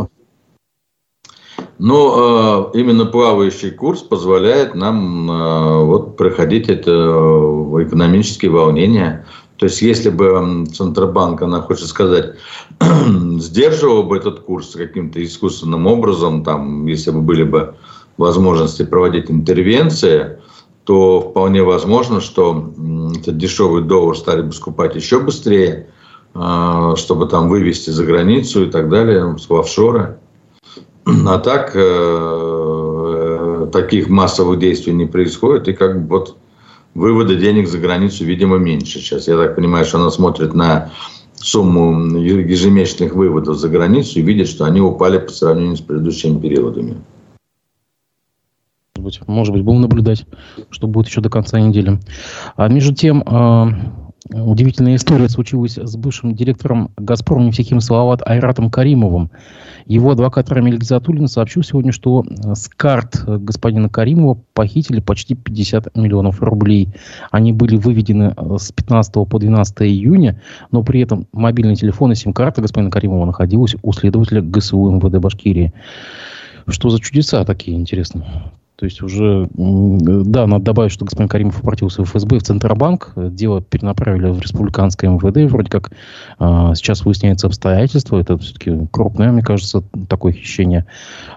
Но 1.80 2.72
э, 2.74 2.80
именно 2.80 3.06
плавающий 3.06 3.70
курс 3.70 4.02
позволяет 4.02 4.74
нам 4.74 5.30
э, 5.30 5.84
вот 5.84 6.18
проходить 6.18 6.70
это 6.70 6.92
экономические 6.92 8.50
волнения. 8.50 9.26
То 9.58 9.66
есть, 9.66 9.82
если 9.82 10.10
бы 10.10 10.66
Центробанк, 10.72 11.42
она 11.42 11.62
хочет 11.62 11.88
сказать, 11.88 12.36
сдерживал 13.40 14.04
бы 14.04 14.18
этот 14.18 14.42
курс 14.42 14.76
каким-то 14.76 15.24
искусственным 15.24 15.88
образом, 15.88 16.44
там, 16.44 16.86
если 16.86 17.12
бы 17.12 17.22
были 17.22 17.44
бы 17.44 17.76
возможности 18.18 18.84
проводить 18.84 19.32
интервенции, 19.32 20.40
то 20.84 21.22
вполне 21.22 21.64
возможно, 21.64 22.22
что 22.22 22.72
этот 23.20 23.38
дешевый 23.38 23.84
доллар 23.84 24.16
стали 24.16 24.42
бы 24.42 24.54
скупать 24.54 24.96
еще 24.96 25.20
быстрее, 25.20 25.90
а, 26.34 26.96
чтобы 26.96 27.26
там 27.28 27.50
вывести 27.50 27.90
за 27.90 28.06
границу 28.06 28.66
и 28.66 28.70
так 28.70 28.90
далее, 28.90 29.36
в 29.38 29.56
офшоры. 29.56 30.18
А 31.06 31.40
так 31.40 31.72
э, 31.74 31.80
э, 31.80 33.68
таких 33.72 34.10
массовых 34.10 34.60
действий 34.60 34.94
не 34.94 35.06
происходит, 35.06 35.68
и 35.70 35.74
как 35.74 36.02
бы 36.02 36.20
вот 36.20 36.38
вывода 36.98 37.36
денег 37.36 37.68
за 37.68 37.78
границу, 37.78 38.26
видимо, 38.26 38.58
меньше 38.58 39.00
сейчас. 39.00 39.28
Я 39.28 39.38
так 39.38 39.56
понимаю, 39.56 39.86
что 39.86 40.00
она 40.00 40.10
смотрит 40.10 40.56
на 40.56 40.92
сумму 41.36 42.18
ежемесячных 42.18 43.14
выводов 43.14 43.58
за 43.58 43.70
границу 43.70 44.20
и 44.20 44.24
видит, 44.24 44.48
что 44.48 44.66
они 44.66 44.82
упали 44.82 45.20
по 45.20 45.32
сравнению 45.32 45.78
с 45.78 45.82
предыдущими 45.82 46.40
периодами. 46.40 46.98
Может 48.96 49.20
быть, 49.20 49.28
может 49.28 49.54
быть, 49.54 49.64
будем 49.64 49.82
наблюдать, 49.82 50.26
что 50.72 50.88
будет 50.88 51.08
еще 51.08 51.22
до 51.22 51.30
конца 51.30 51.60
недели. 51.60 52.00
А 52.56 52.68
между 52.68 52.96
тем, 52.96 53.22
а, 53.28 53.70
удивительная 54.32 54.96
история 54.96 55.30
случилась 55.30 55.78
с 55.78 55.96
бывшим 55.96 56.36
директором 56.36 56.92
«Газпром» 56.98 57.46
нефтехим 57.46 57.80
Салават 57.80 58.22
Айратом 58.26 58.70
Каримовым. 58.70 59.32
Его 59.86 60.12
адвокат 60.12 60.52
Рамиль 60.52 60.78
Гизатуллин 60.78 61.28
сообщил 61.28 61.64
сегодня, 61.64 61.92
что 61.92 62.24
э, 62.24 62.56
с 62.56 62.68
карт 62.68 63.24
господина 63.26 63.90
Каримова 63.90 64.38
похитили 64.54 65.00
почти 65.00 65.36
50 65.36 65.96
миллионов 65.96 66.42
рублей. 66.42 66.90
Они 67.32 67.54
были 67.54 67.78
выведены 67.78 68.34
э, 68.36 68.58
с 68.58 68.72
15 68.72 69.14
по 69.30 69.40
12 69.40 69.82
июня, 69.84 70.42
но 70.72 70.84
при 70.84 71.02
этом 71.02 71.28
мобильный 71.32 71.76
телефон 71.76 72.12
и 72.12 72.16
сим-карта 72.16 72.62
господина 72.62 72.92
Каримова 72.92 73.26
находилась 73.26 73.76
у 73.82 73.94
следователя 73.94 74.42
ГСУ 74.42 74.92
МВД 74.92 75.20
Башкирии. 75.20 75.74
Что 76.68 76.90
за 76.90 77.00
чудеса 77.00 77.46
такие, 77.46 77.78
интересно? 77.78 78.52
То 78.78 78.86
есть 78.86 79.02
уже, 79.02 79.50
да, 79.56 80.46
надо 80.46 80.64
добавить, 80.64 80.92
что 80.92 81.04
господин 81.04 81.28
Каримов 81.28 81.60
обратился 81.64 82.04
в 82.04 82.10
ФСБ, 82.10 82.38
в 82.38 82.44
Центробанк. 82.44 83.12
Дело 83.16 83.60
перенаправили 83.60 84.30
в 84.30 84.40
республиканское 84.40 85.10
МВД. 85.10 85.52
Вроде 85.52 85.70
как 85.72 85.92
а, 86.38 86.76
сейчас 86.76 87.04
выясняется 87.04 87.48
обстоятельства. 87.48 88.20
Это 88.20 88.38
все-таки 88.38 88.88
крупное, 88.92 89.32
мне 89.32 89.42
кажется, 89.42 89.84
такое 90.08 90.32
хищение. 90.32 90.86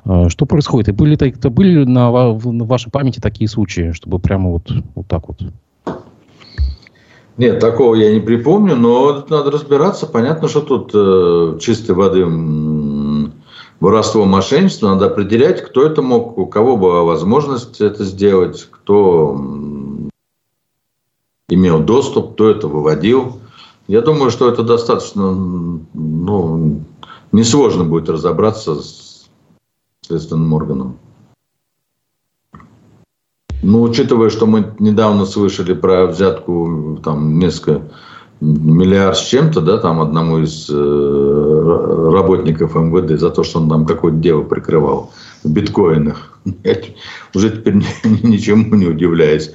А, 0.05 0.29
что 0.29 0.45
происходит? 0.45 0.91
И 0.91 0.93
были, 0.93 1.17
это 1.17 1.49
были 1.49 1.85
на, 1.85 2.11
на 2.11 2.65
вашей 2.67 2.91
памяти 2.91 3.21
такие 3.21 3.49
случаи, 3.49 3.93
чтобы 3.93 4.19
прямо 4.19 4.51
вот, 4.51 4.71
вот 4.95 5.07
так 5.07 5.29
вот? 5.29 5.41
Нет, 7.39 7.59
такого 7.59 7.95
я 7.95 8.13
не 8.13 8.21
припомню, 8.21 8.77
но 8.77 9.25
надо 9.31 9.51
разбираться. 9.51 10.07
Понятно, 10.07 10.47
что 10.47 10.61
тут 10.61 10.91
э, 10.93 11.59
чистой 11.59 11.93
воды 11.93 12.27
воровство, 13.81 14.27
мошенничество. 14.27 14.89
Надо 14.89 15.07
определять, 15.07 15.63
кто 15.63 15.85
это 15.85 16.03
мог, 16.03 16.39
у 16.39 16.47
кого 16.47 16.77
была 16.77 17.03
возможность 17.03 17.81
это 17.81 18.05
сделать, 18.05 18.69
кто 18.71 19.41
имел 21.49 21.81
доступ, 21.81 22.35
кто 22.35 22.51
это 22.51 22.69
выводил. 22.69 23.41
Я 23.89 24.03
думаю, 24.03 24.31
что 24.31 24.49
это 24.49 24.63
достаточно, 24.63 25.33
ну, 25.33 26.85
несложно 27.33 27.85
будет 27.85 28.09
разобраться 28.09 28.77
с 28.77 29.29
следственным 30.07 30.53
органом. 30.53 30.99
Ну, 33.63 33.83
учитывая, 33.83 34.31
что 34.31 34.47
мы 34.47 34.75
недавно 34.79 35.27
слышали 35.27 35.75
про 35.75 36.07
взятку 36.07 36.99
там 37.05 37.39
несколько 37.39 37.91
миллиард 38.41 39.17
с 39.17 39.27
чем-то, 39.27 39.61
да, 39.61 39.79
там 39.79 40.01
одному 40.01 40.39
из 40.39 40.69
э, 40.71 42.11
работников 42.13 42.75
МВД 42.75 43.19
за 43.21 43.31
то, 43.31 43.43
что 43.43 43.61
он 43.61 43.69
там 43.69 43.87
какое-то 43.87 44.19
дело 44.19 44.43
прикрывал 44.43 45.13
в 45.45 45.51
биткоинах. 45.51 46.41
Я 46.65 46.77
уже 47.35 47.51
теперь 47.51 47.75
ничему 48.23 48.75
не 48.75 48.87
удивляюсь. 48.87 49.53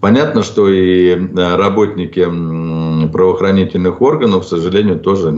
Понятно, 0.00 0.42
что 0.42 0.68
и 0.68 1.10
э, 1.10 1.56
работники 1.56 2.24
правоохранительных 3.10 4.02
органов, 4.02 4.44
к 4.44 4.48
сожалению, 4.48 4.98
тоже 4.98 5.32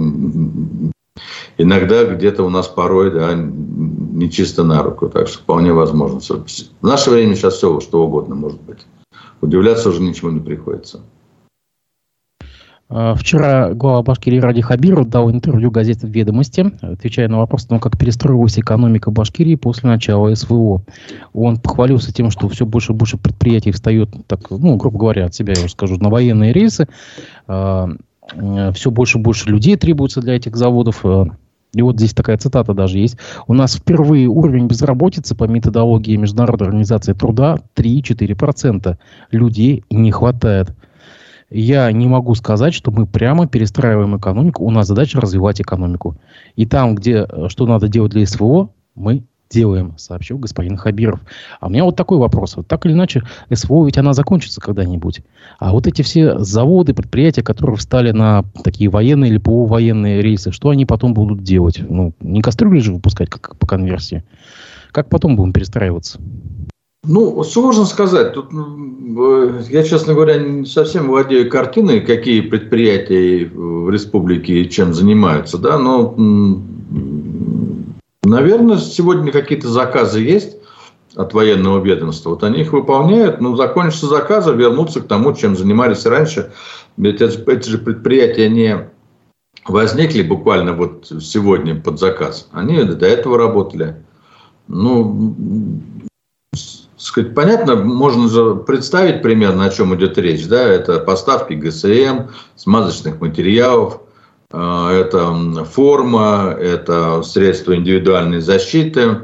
иногда 1.59 2.05
где-то 2.05 2.43
у 2.45 2.49
нас 2.49 2.67
порой 2.67 3.11
да, 3.11 3.35
не 3.35 4.31
чисто 4.31 4.65
на 4.65 4.83
руку. 4.83 5.09
Так 5.09 5.29
что 5.29 5.39
вполне 5.39 5.73
возможно. 5.73 6.21
В 6.21 6.87
наше 6.87 7.11
время 7.11 7.35
сейчас 7.35 7.55
все, 7.55 7.79
что 7.81 8.05
угодно 8.05 8.35
может 8.35 8.61
быть. 8.63 8.87
Удивляться 9.43 9.91
уже 9.91 10.01
ничего 10.01 10.31
не 10.31 10.41
приходится. 10.41 11.03
А, 12.89 13.15
вчера 13.15 13.75
глава 13.75 14.03
Башкирии 14.03 14.39
Ради 14.39 14.61
Хабиров 14.61 15.09
дал 15.09 15.31
интервью 15.31 15.71
газете 15.71 16.07
«Ведомости», 16.07 16.73
отвечая 16.81 17.29
на 17.29 17.39
вопрос 17.39 17.65
о 17.65 17.69
том, 17.69 17.81
как 17.81 17.99
перестроилась 17.99 18.59
экономика 18.59 19.11
Башкирии 19.11 19.57
после 19.57 19.91
начала 19.91 20.33
СВО. 20.35 20.83
Он 21.33 21.57
похвалился 21.57 22.13
тем, 22.13 22.31
что 22.31 22.49
все 22.49 22.65
больше 22.65 22.93
и 22.93 22.97
больше 22.97 23.17
предприятий 23.17 23.73
встает, 23.73 24.11
так, 24.29 24.51
ну, 24.51 24.77
грубо 24.77 24.99
говоря, 24.99 25.27
от 25.27 25.35
себя 25.35 25.55
я 25.57 25.65
уже 25.65 25.73
скажу, 25.73 25.97
на 25.97 26.11
военные 26.11 26.53
рейсы. 26.53 26.87
А, 27.49 27.89
все 28.73 28.91
больше 28.91 29.19
и 29.19 29.21
больше 29.21 29.49
людей 29.49 29.77
требуется 29.77 30.21
для 30.21 30.37
этих 30.37 30.57
заводов. 30.57 31.05
А, 31.05 31.27
и 31.75 31.83
вот 31.83 31.97
здесь 31.97 32.15
такая 32.15 32.39
цитата 32.39 32.73
даже 32.73 32.99
есть. 32.99 33.19
У 33.49 33.53
нас 33.53 33.75
впервые 33.75 34.29
уровень 34.29 34.69
безработицы 34.69 35.35
по 35.35 35.45
методологии 35.45 36.17
Международной 36.17 36.69
организации 36.69 37.15
труда 37.15 37.59
3-4%. 37.75 38.97
Людей 39.33 39.85
не 39.91 40.13
хватает. 40.13 40.73
Я 41.51 41.91
не 41.93 42.07
могу 42.07 42.35
сказать, 42.35 42.75
что 42.75 42.91
мы 42.91 43.07
прямо 43.07 43.47
перестраиваем 43.47 44.17
экономику. 44.17 44.65
У 44.65 44.71
нас 44.71 44.89
задача 44.89 45.21
развивать 45.21 45.61
экономику. 45.61 46.17
И 46.57 46.67
там, 46.67 46.95
где 46.95 47.27
э, 47.29 47.49
что 47.49 47.67
надо 47.67 47.89
делать 47.89 48.13
для 48.13 48.27
СВО, 48.27 48.71
мы 48.97 49.23
делаем, 49.49 49.95
сообщил 49.97 50.39
господин 50.39 50.77
Хабиров. 50.77 51.21
А 51.61 51.67
у 51.67 51.71
меня 51.71 51.85
вот 51.85 51.95
такой 51.95 52.19
вопрос. 52.19 52.57
Вот 52.57 52.67
так 52.67 52.85
или 52.85 52.95
иначе, 52.95 53.23
СВО 53.53 53.87
ведь 53.87 53.97
она 53.97 54.13
закончится 54.13 54.61
когда-нибудь. 54.61 55.21
А 55.59 55.71
вот 55.71 55.87
эти 55.87 56.03
все 56.03 56.41
заводы, 56.41 56.95
предприятия, 56.95 57.43
которые 57.43 57.77
встали 57.77 58.11
на 58.11 58.45
такие 58.65 58.91
военные 58.91 59.31
или 59.31 59.39
полувоенные 59.39 60.23
рейсы, 60.23 60.51
что 60.51 60.71
они 60.71 60.85
потом 60.85 61.15
будут 61.15 61.45
делать? 61.45 61.81
Ну, 61.89 62.13
не 62.21 62.43
кастрюли 62.43 62.81
же 62.81 62.93
выпускать, 62.93 63.31
как 63.31 63.57
по 63.57 63.67
конверсии. 63.67 64.25
Как 64.91 65.09
потом 65.09 65.37
будем 65.37 65.53
перестраиваться? 65.53 66.19
Ну, 67.07 67.43
сложно 67.45 67.85
сказать. 67.85 68.35
Тут 68.35 68.47
э, 68.53 69.63
я, 69.71 69.83
честно 69.83 70.15
говоря, 70.15 70.39
не 70.39 70.67
совсем 70.67 71.07
владею 71.09 71.49
картиной, 71.49 72.01
какие 72.01 72.41
предприятия 72.41 73.47
в 73.47 73.91
республике 73.91 74.65
чем 74.67 74.93
занимаются, 74.93 75.59
да, 75.59 75.79
но 75.79 76.15
Наверное, 78.27 78.79
сегодня 78.79 79.31
какие-то 79.31 79.69
заказы 79.69 80.21
есть 80.21 80.57
от 81.15 81.33
военного 81.33 81.83
ведомства. 81.83 82.31
Вот 82.31 82.43
они 82.43 82.63
их 82.63 82.73
выполняют, 82.73 83.41
ну, 83.41 83.55
закончатся 83.55 84.07
заказы, 84.07 84.53
вернутся 84.53 85.01
к 85.01 85.07
тому, 85.07 85.33
чем 85.33 85.57
занимались 85.57 86.05
раньше. 86.07 86.53
Ведь 86.97 87.23
эти 87.23 87.69
же 87.69 87.79
предприятия 87.79 88.49
не 88.49 88.91
возникли 89.65 90.23
буквально 90.23 90.73
вот 90.73 91.07
сегодня 91.21 91.81
под 91.81 92.01
заказ. 92.01 92.49
Они 92.51 92.83
до 92.83 93.07
этого 93.07 93.39
работали. 93.39 94.05
Ну, 94.67 95.33
сказать, 96.97 97.35
понятно, 97.35 97.77
можно 97.77 98.55
представить 98.57 99.23
примерно, 99.23 99.65
о 99.67 99.71
чем 99.71 99.95
идет 99.95 100.19
речь. 100.19 100.47
Да? 100.47 100.63
Это 100.63 100.99
поставки 100.99 101.53
ГСМ, 101.55 102.29
смазочных 102.57 103.21
материалов, 103.21 104.01
а, 104.53 104.93
это 104.93 105.65
форма, 105.65 106.57
это 106.59 107.23
средства 107.23 107.77
индивидуальной 107.77 108.41
защиты, 108.41 109.23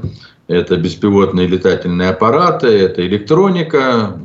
это 0.48 0.76
беспилотные 0.76 1.46
летательные 1.46 2.10
аппараты, 2.10 2.66
это 2.66 3.06
электроника. 3.06 4.20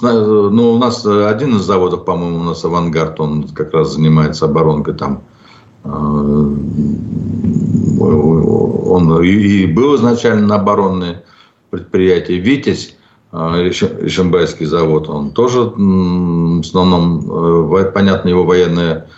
Ну, 0.00 0.72
у 0.72 0.78
нас 0.78 1.04
один 1.04 1.56
из 1.56 1.62
заводов, 1.62 2.06
по-моему, 2.06 2.38
у 2.38 2.44
нас 2.44 2.64
«Авангард», 2.64 3.20
он 3.20 3.48
как 3.48 3.74
раз 3.74 3.92
занимается 3.92 4.46
оборонкой 4.46 4.94
там. 4.94 5.22
А, 5.84 5.90
он 8.00 9.22
и 9.22 9.66
был 9.66 9.96
изначально 9.96 10.46
на 10.46 10.54
оборонное 10.54 11.24
предприятие. 11.74 12.38
«Витязь», 12.38 12.96
Ишимбайский 13.32 14.64
завод, 14.64 15.08
он 15.08 15.32
тоже 15.32 15.60
в 15.60 16.60
основном, 16.60 17.74
э, 17.74 17.90
понятно, 17.90 18.28
его 18.28 18.44
военная 18.44 19.08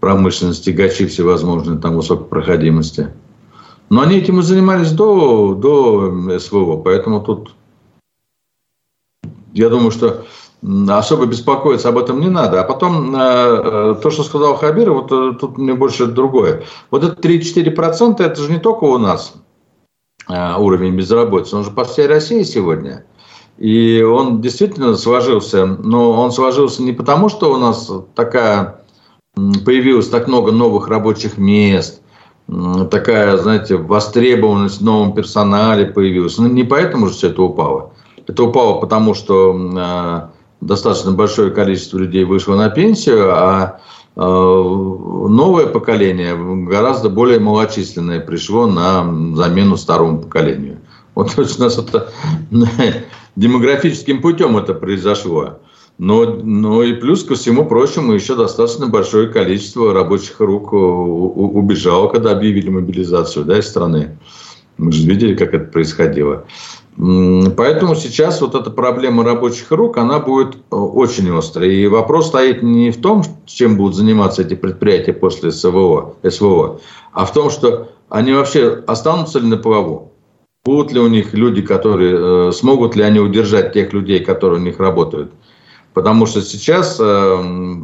промышленности, 0.00 0.70
тягачи 0.72 1.04
всевозможные, 1.06 1.78
там 1.78 1.96
высокой 1.96 2.24
проходимости. 2.24 3.10
Но 3.90 4.00
они 4.00 4.16
этим 4.16 4.40
и 4.40 4.42
занимались 4.42 4.92
до, 4.92 5.54
до 5.54 6.38
СВО, 6.38 6.78
поэтому 6.78 7.20
тут 7.20 7.50
я 9.52 9.68
думаю, 9.68 9.90
что 9.90 10.24
особо 10.88 11.26
беспокоиться 11.26 11.90
об 11.90 11.98
этом 11.98 12.20
не 12.20 12.30
надо. 12.30 12.60
А 12.60 12.64
потом 12.64 13.14
э, 13.14 13.18
э, 13.18 13.94
то, 14.02 14.10
что 14.10 14.22
сказал 14.22 14.56
Хабир, 14.56 14.92
вот 14.92 15.12
э, 15.12 15.38
тут 15.38 15.58
мне 15.58 15.74
больше 15.74 16.06
другое. 16.06 16.64
Вот 16.90 17.04
это 17.04 17.20
3-4% 17.20 18.22
это 18.22 18.40
же 18.40 18.50
не 18.50 18.58
только 18.58 18.84
у 18.84 18.98
нас 18.98 19.34
уровень 20.28 20.96
безработицы, 20.96 21.56
он 21.56 21.64
же 21.64 21.70
по 21.70 21.84
всей 21.84 22.06
России 22.06 22.42
сегодня. 22.42 23.04
И 23.56 24.02
он 24.02 24.40
действительно 24.40 24.96
сложился, 24.96 25.66
но 25.66 26.12
он 26.12 26.30
сложился 26.30 26.82
не 26.82 26.92
потому, 26.92 27.28
что 27.28 27.52
у 27.52 27.56
нас 27.56 27.90
такая 28.14 28.84
появилось 29.64 30.08
так 30.08 30.28
много 30.28 30.52
новых 30.52 30.88
рабочих 30.88 31.38
мест, 31.38 32.00
такая, 32.90 33.36
знаете, 33.36 33.76
востребованность 33.76 34.80
в 34.80 34.84
новом 34.84 35.12
персонале 35.12 35.86
появилась. 35.86 36.38
Ну, 36.38 36.48
не 36.48 36.64
поэтому 36.64 37.08
же 37.08 37.14
все 37.14 37.28
это 37.28 37.42
упало. 37.42 37.92
Это 38.26 38.42
упало 38.42 38.80
потому, 38.80 39.14
что 39.14 39.54
э, 39.76 40.28
достаточно 40.60 41.12
большое 41.12 41.50
количество 41.50 41.98
людей 41.98 42.24
вышло 42.24 42.56
на 42.56 42.70
пенсию, 42.70 43.30
а 43.32 43.80
э, 43.80 43.97
новое 44.18 45.66
поколение, 45.66 46.36
гораздо 46.66 47.08
более 47.08 47.38
малочисленное, 47.38 48.20
пришло 48.20 48.66
на 48.66 49.04
замену 49.36 49.76
старому 49.76 50.20
поколению. 50.20 50.78
Вот 51.14 51.38
у 51.38 51.62
нас 51.62 51.78
это 51.78 52.12
демографическим 53.36 54.20
путем 54.20 54.56
это 54.56 54.74
произошло. 54.74 55.58
Но, 55.98 56.24
но 56.24 56.84
и 56.84 56.94
плюс 56.94 57.24
ко 57.24 57.34
всему 57.34 57.66
прочему 57.66 58.12
еще 58.12 58.36
достаточно 58.36 58.86
большое 58.86 59.28
количество 59.28 59.92
рабочих 59.92 60.38
рук 60.38 60.72
убежало, 60.72 62.08
когда 62.08 62.32
объявили 62.32 62.70
мобилизацию 62.70 63.44
да, 63.44 63.58
из 63.58 63.68
страны. 63.68 64.16
Мы 64.76 64.92
же 64.92 65.08
видели, 65.08 65.34
как 65.34 65.54
это 65.54 65.64
происходило. 65.72 66.44
Поэтому 66.98 67.94
сейчас 67.94 68.40
вот 68.40 68.56
эта 68.56 68.70
проблема 68.70 69.22
рабочих 69.22 69.70
рук, 69.70 69.98
она 69.98 70.18
будет 70.18 70.56
э, 70.56 70.74
очень 70.74 71.30
острой. 71.36 71.76
И 71.76 71.86
вопрос 71.86 72.26
стоит 72.26 72.62
не 72.62 72.90
в 72.90 73.00
том, 73.00 73.22
чем 73.46 73.76
будут 73.76 73.94
заниматься 73.94 74.42
эти 74.42 74.54
предприятия 74.54 75.12
после 75.12 75.52
СВО, 75.52 76.16
СВО 76.28 76.80
а 77.12 77.24
в 77.24 77.32
том, 77.32 77.50
что 77.50 77.88
они 78.08 78.32
вообще 78.32 78.82
останутся 78.86 79.38
ли 79.38 79.46
на 79.46 79.56
плаву. 79.56 80.12
Будут 80.64 80.92
ли 80.92 80.98
у 80.98 81.06
них 81.06 81.34
люди, 81.34 81.62
которые... 81.62 82.48
Э, 82.48 82.52
смогут 82.52 82.96
ли 82.96 83.04
они 83.04 83.20
удержать 83.20 83.72
тех 83.72 83.92
людей, 83.92 84.18
которые 84.20 84.60
у 84.60 84.64
них 84.64 84.80
работают– 84.80 85.32
Потому 85.98 86.26
что 86.26 86.42
сейчас 86.42 86.98
э, 87.00 87.04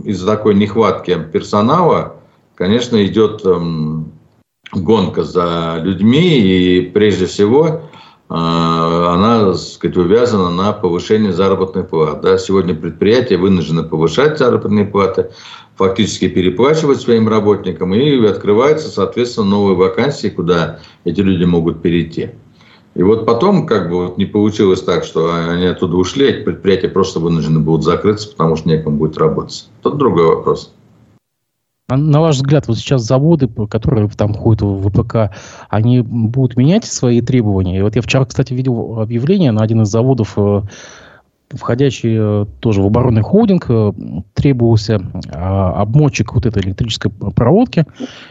из-за 0.05 0.25
такой 0.25 0.55
нехватки 0.55 1.19
персонала, 1.33 2.15
конечно, 2.55 3.05
идет 3.05 3.43
э, 3.45 3.61
гонка 4.73 5.25
за 5.25 5.81
людьми, 5.83 6.39
и 6.39 6.81
прежде 6.83 7.27
всего 7.27 7.81
она, 8.29 9.45
так 9.47 9.57
сказать, 9.57 9.97
увязана 9.97 10.51
на 10.51 10.73
повышение 10.73 11.33
заработной 11.33 11.85
платы. 11.85 12.21
Да? 12.23 12.39
Сегодня 12.39 12.75
предприятия 12.75 13.37
вынуждены 13.37 13.83
повышать 13.83 14.39
заработные 14.39 14.87
платы, 14.87 15.31
фактически 15.77 16.29
переплачивать 16.29 17.01
своим 17.01 17.29
работникам, 17.29 17.95
и 17.95 18.25
открываются, 18.27 18.89
соответственно, 18.89 19.49
новые 19.49 19.77
вакансии, 19.77 20.29
куда 20.29 20.81
эти 21.05 21.21
люди 21.21 21.45
могут 21.45 21.83
перейти. 21.83 22.31
И 22.95 23.03
вот 23.03 23.27
потом 23.27 23.67
как 23.67 23.91
бы 23.91 24.07
вот 24.07 24.19
не 24.19 24.25
получилось 24.25 24.81
так, 24.81 25.05
что 25.05 25.35
они 25.35 25.67
оттуда 25.67 25.97
ушли, 25.97 26.31
а 26.31 26.45
предприятия 26.45 26.89
просто 26.89 27.19
вынуждены 27.19 27.59
будут 27.59 27.85
закрыться, 27.85 28.31
потому 28.31 28.57
что 28.57 28.69
некому 28.69 28.99
будет 28.99 29.19
работать. 29.19 29.69
Тут 29.83 29.99
другой 29.99 30.27
вопрос. 30.27 30.73
А 31.87 31.99
на 31.99 32.23
ваш 32.23 32.37
взгляд, 32.37 32.67
вот 32.67 32.79
сейчас 32.79 33.03
заводы, 33.03 33.47
которые 33.47 34.09
там 34.09 34.33
ходят 34.33 34.63
в 34.63 34.89
ВПК, 34.89 35.37
они 35.69 36.01
будут 36.01 36.57
менять 36.57 36.87
свои 36.87 37.21
требования? 37.21 37.79
И 37.79 37.83
вот 37.83 37.95
я 37.95 38.01
вчера, 38.01 38.25
кстати, 38.25 38.55
видел 38.55 39.01
объявление 39.01 39.53
на 39.53 39.63
один 39.63 39.83
из 39.83 39.89
заводов, 39.89 40.33
э, 40.39 40.63
входящий 41.51 42.17
э, 42.19 42.47
тоже 42.61 42.81
в 42.81 42.87
оборонный 42.87 43.21
холдинг, 43.21 43.67
э, 43.69 43.93
требовался 44.33 44.99
а, 45.29 45.83
обмотчик 45.83 46.33
вот 46.33 46.47
этой 46.47 46.63
электрической 46.63 47.13
проводки 47.13 47.85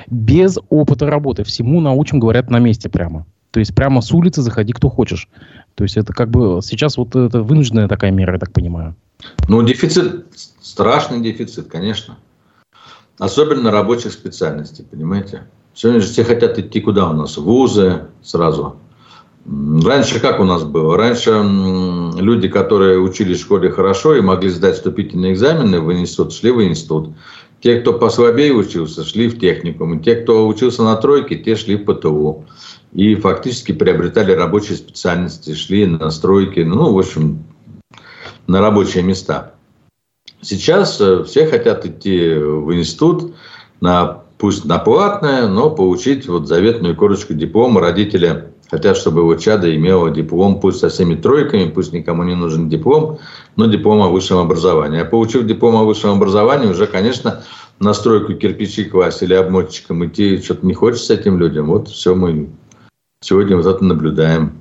без 0.10 0.58
опыта 0.70 1.06
работы. 1.06 1.44
Всему 1.44 1.80
научим, 1.80 2.20
говорят, 2.20 2.50
на 2.50 2.58
месте 2.58 2.90
прямо. 2.90 3.28
То 3.52 3.60
есть 3.60 3.76
прямо 3.76 4.02
с 4.02 4.12
улицы 4.12 4.42
заходи, 4.42 4.74
кто 4.74 4.90
хочешь. 4.90 5.30
То 5.76 5.84
есть 5.84 5.96
это 5.96 6.12
как 6.12 6.32
бы 6.32 6.60
сейчас 6.64 6.98
вот 6.98 7.16
это 7.16 7.44
вынужденная 7.44 7.88
такая 7.88 8.10
мера, 8.10 8.34
я 8.34 8.40
так 8.40 8.52
понимаю. 8.52 8.96
Ну, 9.48 9.62
дефицит, 9.62 10.26
страшный 10.60 11.22
дефицит, 11.22 11.68
конечно. 11.68 12.18
Особенно 13.20 13.72
рабочих 13.72 14.14
специальностей, 14.14 14.86
понимаете? 14.90 15.44
Сегодня 15.74 16.02
же 16.02 16.08
все 16.08 16.24
хотят 16.24 16.58
идти 16.60 16.82
куда 16.82 17.10
у 17.10 17.14
нас? 17.14 17.38
В 17.38 17.44
вузы 17.44 18.08
сразу. 18.22 18.78
Раньше 19.46 20.20
как 20.20 20.40
у 20.40 20.46
нас 20.46 20.64
было? 20.64 20.98
Раньше 20.98 21.32
люди, 22.20 22.48
которые 22.48 23.00
учились 23.00 23.40
в 23.40 23.42
школе 23.42 23.72
хорошо 23.72 24.16
и 24.16 24.22
могли 24.22 24.50
сдать 24.50 24.76
вступительные 24.76 25.34
экзамены 25.34 25.82
в 25.82 25.92
институт, 25.92 26.34
шли 26.34 26.52
в 26.52 26.64
институт. 26.64 27.10
Те, 27.60 27.80
кто 27.80 27.94
послабее 27.94 28.54
учился, 28.54 29.04
шли 29.04 29.28
в 29.28 29.40
техникум. 29.40 30.02
Те, 30.02 30.16
кто 30.16 30.48
учился 30.48 30.84
на 30.84 30.96
тройке, 30.96 31.36
те 31.36 31.56
шли 31.56 31.76
в 31.76 31.86
ПТУ 31.86 32.46
и 32.94 33.16
фактически 33.16 33.72
приобретали 33.72 34.32
рабочие 34.32 34.78
специальности, 34.78 35.54
шли 35.56 35.86
на 35.88 36.10
стройки, 36.12 36.60
ну, 36.60 36.94
в 36.94 37.00
общем, 37.00 37.44
на 38.48 38.62
рабочие 38.62 39.04
места. 39.04 39.54
Сейчас 40.44 41.00
э, 41.00 41.24
все 41.24 41.48
хотят 41.48 41.86
идти 41.86 42.34
в 42.36 42.74
институт, 42.74 43.34
на, 43.80 44.24
пусть 44.38 44.66
на 44.66 44.78
платное, 44.78 45.48
но 45.48 45.70
получить 45.70 46.28
вот 46.28 46.48
заветную 46.48 46.96
корочку 46.96 47.34
диплома. 47.34 47.80
Родители 47.80 48.46
хотят, 48.70 48.98
чтобы 48.98 49.22
его 49.22 49.36
чадо 49.36 49.74
имело 49.74 50.12
диплом, 50.12 50.60
пусть 50.60 50.80
со 50.80 50.90
всеми 50.90 51.16
тройками, 51.16 51.70
пусть 51.70 51.94
никому 51.94 52.24
не 52.24 52.36
нужен 52.36 52.70
диплом, 52.70 53.20
но 53.56 53.68
диплом 53.68 54.02
о 54.02 54.10
высшем 54.10 54.40
образовании. 54.40 55.02
А 55.02 55.06
получив 55.06 55.46
диплом 55.46 55.76
о 55.76 55.84
высшем 55.84 56.12
образовании, 56.12 56.68
уже, 56.68 56.88
конечно, 56.88 57.44
на 57.80 57.94
стройку 57.94 58.34
кирпичи 58.34 58.86
класть 58.86 59.24
или 59.24 59.34
обмотчиком 59.34 60.06
идти 60.06 60.38
что-то 60.42 60.66
не 60.66 60.74
хочется 60.74 61.14
этим 61.14 61.38
людям. 61.38 61.68
Вот 61.68 61.88
все 61.88 62.16
мы 62.16 62.50
сегодня 63.22 63.56
вот 63.56 63.66
это 63.66 63.84
наблюдаем. 63.84 64.60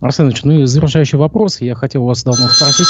Арсен 0.00 0.26
Ильич, 0.26 0.44
ну 0.44 0.52
и 0.52 0.64
завершающий 0.64 1.18
вопрос. 1.18 1.60
Я 1.60 1.74
хотел 1.74 2.04
вас 2.04 2.22
давно 2.22 2.48
спросить. 2.48 2.86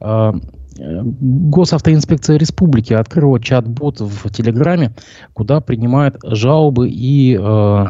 Ну, 0.00 0.40
Госавтоинспекция 0.78 2.38
Республики 2.38 2.92
открыла 2.92 3.40
чат-бот 3.40 4.00
в 4.00 4.30
Телеграме, 4.30 4.92
куда 5.32 5.60
принимает 5.60 6.16
жалобы 6.22 6.88
и, 6.88 7.34
э, 7.34 7.38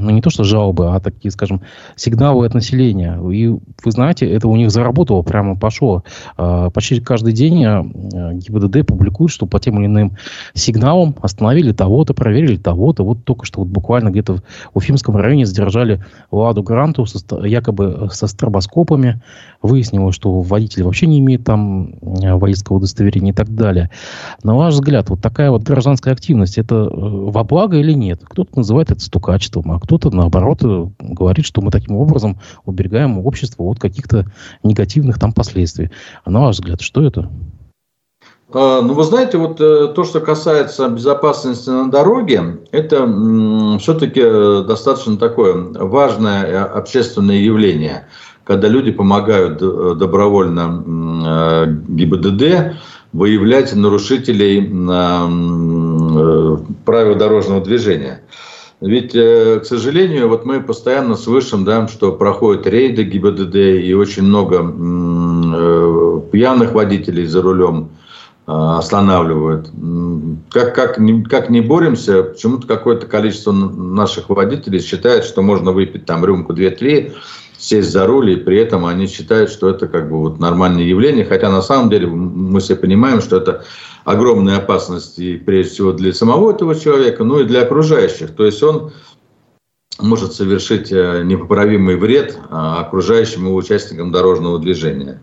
ну 0.00 0.10
не 0.10 0.22
то 0.22 0.30
что 0.30 0.44
жалобы, 0.44 0.94
а 0.94 1.00
такие, 1.00 1.30
скажем, 1.30 1.60
сигналы 1.96 2.46
от 2.46 2.54
населения. 2.54 3.20
И 3.30 3.48
вы 3.48 3.90
знаете, 3.90 4.26
это 4.26 4.48
у 4.48 4.56
них 4.56 4.70
заработало, 4.70 5.22
прямо 5.22 5.56
пошло. 5.56 6.04
Э, 6.38 6.70
почти 6.72 7.00
каждый 7.00 7.32
день 7.32 7.62
э, 7.64 8.34
ГИБДД 8.34 8.86
публикует, 8.86 9.30
что 9.30 9.46
по 9.46 9.60
тем 9.60 9.78
или 9.78 9.86
иным 9.86 10.16
сигналам 10.54 11.14
остановили 11.20 11.72
того-то, 11.72 12.14
проверили 12.14 12.56
того-то. 12.56 13.04
Вот 13.04 13.24
только 13.24 13.44
что 13.44 13.60
вот 13.60 13.68
буквально 13.68 14.08
где-то 14.08 14.36
в 14.36 14.42
Уфимском 14.74 15.16
районе 15.16 15.44
задержали 15.44 16.02
Ладу 16.30 16.62
Гранту 16.62 17.04
со, 17.04 17.18
якобы 17.44 18.08
со 18.10 18.26
стробоскопами. 18.26 19.20
Выяснилось, 19.62 20.14
что 20.14 20.40
водитель 20.40 20.84
вообще 20.84 21.06
не 21.06 21.18
имеет 21.18 21.44
там 21.44 21.94
водительского 22.00 22.69
удостоверения 22.76 23.32
и 23.32 23.34
так 23.34 23.54
далее. 23.54 23.90
На 24.42 24.54
ваш 24.56 24.74
взгляд, 24.74 25.10
вот 25.10 25.20
такая 25.20 25.50
вот 25.50 25.62
гражданская 25.62 26.14
активность, 26.14 26.58
это 26.58 26.74
э, 26.74 26.88
во 26.90 27.44
благо 27.44 27.76
или 27.76 27.92
нет? 27.92 28.20
Кто-то 28.24 28.56
называет 28.56 28.90
это 28.90 29.00
стукачеством, 29.00 29.72
а 29.72 29.80
кто-то, 29.80 30.10
наоборот, 30.10 30.60
э, 30.62 30.86
говорит, 30.98 31.46
что 31.46 31.60
мы 31.60 31.70
таким 31.70 31.96
образом 31.96 32.38
уберегаем 32.64 33.18
общество 33.18 33.64
от 33.64 33.78
каких-то 33.78 34.26
негативных 34.62 35.18
там 35.18 35.32
последствий. 35.32 35.90
А 36.24 36.30
на 36.30 36.40
ваш 36.40 36.56
взгляд, 36.56 36.80
что 36.80 37.02
это? 37.02 37.30
А, 38.52 38.82
ну, 38.82 38.94
вы 38.94 39.04
знаете, 39.04 39.38
вот 39.38 39.60
э, 39.60 39.92
то, 39.94 40.04
что 40.04 40.20
касается 40.20 40.88
безопасности 40.88 41.68
на 41.70 41.90
дороге, 41.90 42.60
это 42.72 43.06
все-таки 43.78 44.22
достаточно 44.66 45.16
такое 45.16 45.54
важное 45.54 46.64
общественное 46.64 47.36
явление– 47.36 48.06
когда 48.50 48.66
люди 48.66 48.90
помогают 48.90 49.62
э, 49.62 49.94
добровольно 49.96 50.82
э, 50.84 51.66
ГИБДД 51.86 52.74
выявлять 53.12 53.72
нарушителей 53.76 54.58
э, 54.68 56.56
правил 56.84 57.14
дорожного 57.14 57.60
движения. 57.62 58.22
Ведь, 58.80 59.12
к 59.12 59.62
сожалению, 59.62 60.28
вот 60.28 60.46
мы 60.46 60.60
постоянно 60.60 61.14
слышим, 61.14 61.64
да, 61.64 61.86
что 61.86 62.10
проходят 62.10 62.66
рейды 62.66 63.04
ГИБДД 63.04 63.54
и 63.54 63.94
очень 63.94 64.24
много 64.24 64.62
пьяных 66.32 66.72
водителей 66.72 67.26
за 67.26 67.42
рулем 67.42 67.90
останавливают. 68.46 69.70
Как, 70.50 70.74
как, 70.74 70.98
как 71.28 71.50
не 71.50 71.60
боремся, 71.60 72.22
почему-то 72.22 72.66
какое-то 72.66 73.06
количество 73.06 73.52
наших 73.52 74.30
водителей 74.30 74.80
считает, 74.80 75.24
что 75.24 75.42
можно 75.42 75.72
выпить 75.72 76.06
там 76.06 76.24
рюмку 76.24 76.54
2-3, 76.54 77.12
сесть 77.60 77.92
за 77.92 78.06
руль, 78.06 78.32
и 78.32 78.36
при 78.36 78.58
этом 78.58 78.86
они 78.86 79.06
считают, 79.06 79.50
что 79.50 79.68
это 79.68 79.86
как 79.86 80.08
бы 80.08 80.18
вот 80.18 80.40
нормальное 80.40 80.82
явление, 80.82 81.24
хотя 81.24 81.50
на 81.50 81.60
самом 81.60 81.90
деле 81.90 82.06
мы 82.06 82.60
все 82.60 82.74
понимаем, 82.74 83.20
что 83.20 83.36
это 83.36 83.64
огромная 84.04 84.56
опасность 84.56 85.18
и 85.18 85.36
прежде 85.36 85.72
всего 85.72 85.92
для 85.92 86.12
самого 86.14 86.52
этого 86.52 86.74
человека, 86.74 87.22
ну 87.22 87.40
и 87.40 87.44
для 87.44 87.62
окружающих. 87.62 88.34
То 88.34 88.46
есть 88.46 88.62
он 88.62 88.92
может 89.98 90.32
совершить 90.32 90.90
э, 90.90 91.22
непоправимый 91.24 91.96
вред 91.96 92.38
а, 92.48 92.80
окружающим 92.80 93.44
его 93.46 93.56
участникам 93.56 94.10
дорожного 94.10 94.58
движения. 94.58 95.22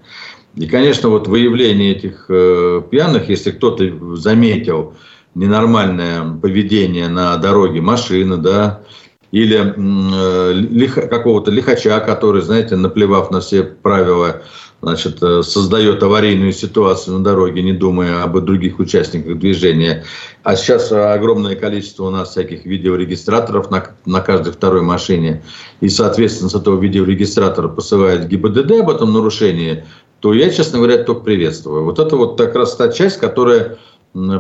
И, 0.56 0.68
конечно, 0.68 1.10
вот 1.10 1.28
выявление 1.28 1.96
этих 1.96 2.26
э, 2.30 2.82
пьяных, 2.90 3.30
если 3.30 3.52
кто-то 3.52 4.16
заметил 4.16 4.94
ненормальное 5.34 6.38
поведение 6.40 7.08
на 7.08 7.38
дороге 7.38 7.82
машины, 7.82 8.38
да, 8.38 8.82
или 9.32 9.74
э, 9.76 10.54
лих, 10.54 10.96
какого-то 10.96 11.52
лихача, 11.52 12.00
который, 12.00 12.42
знаете, 12.42 12.76
наплевав 12.76 13.30
на 13.32 13.42
все 13.42 13.64
правила, 13.64 14.42
значит, 14.82 15.22
э, 15.22 15.44
создает 15.44 16.02
аварийную 16.02 16.54
ситуацию 16.54 17.18
на 17.18 17.24
дороге, 17.24 17.62
не 17.62 17.74
думая 17.74 18.24
об 18.24 18.40
других 18.40 18.80
участниках 18.80 19.38
движения. 19.40 20.06
А 20.44 20.56
сейчас 20.56 20.92
огромное 20.92 21.56
количество 21.56 22.06
у 22.06 22.10
нас 22.10 22.32
всяких 22.32 22.66
видеорегистраторов 22.66 23.70
на, 23.70 23.86
на 24.06 24.22
каждой 24.22 24.54
второй 24.54 24.82
машине. 24.82 25.44
И, 25.82 25.90
соответственно, 25.90 26.50
с 26.50 26.56
этого 26.56 26.80
видеорегистратора 26.80 27.68
посылают 27.68 28.28
ГИБДД 28.28 28.72
об 28.80 28.90
этом 28.90 29.14
нарушении, 29.14 29.84
то 30.20 30.34
я, 30.34 30.50
честно 30.50 30.80
говоря, 30.80 31.04
только 31.04 31.22
приветствую. 31.22 31.84
Вот 31.84 32.00
это 32.00 32.16
вот 32.16 32.38
как 32.38 32.56
раз 32.56 32.76
та 32.76 32.90
часть, 32.90 33.20
которая 33.20 33.78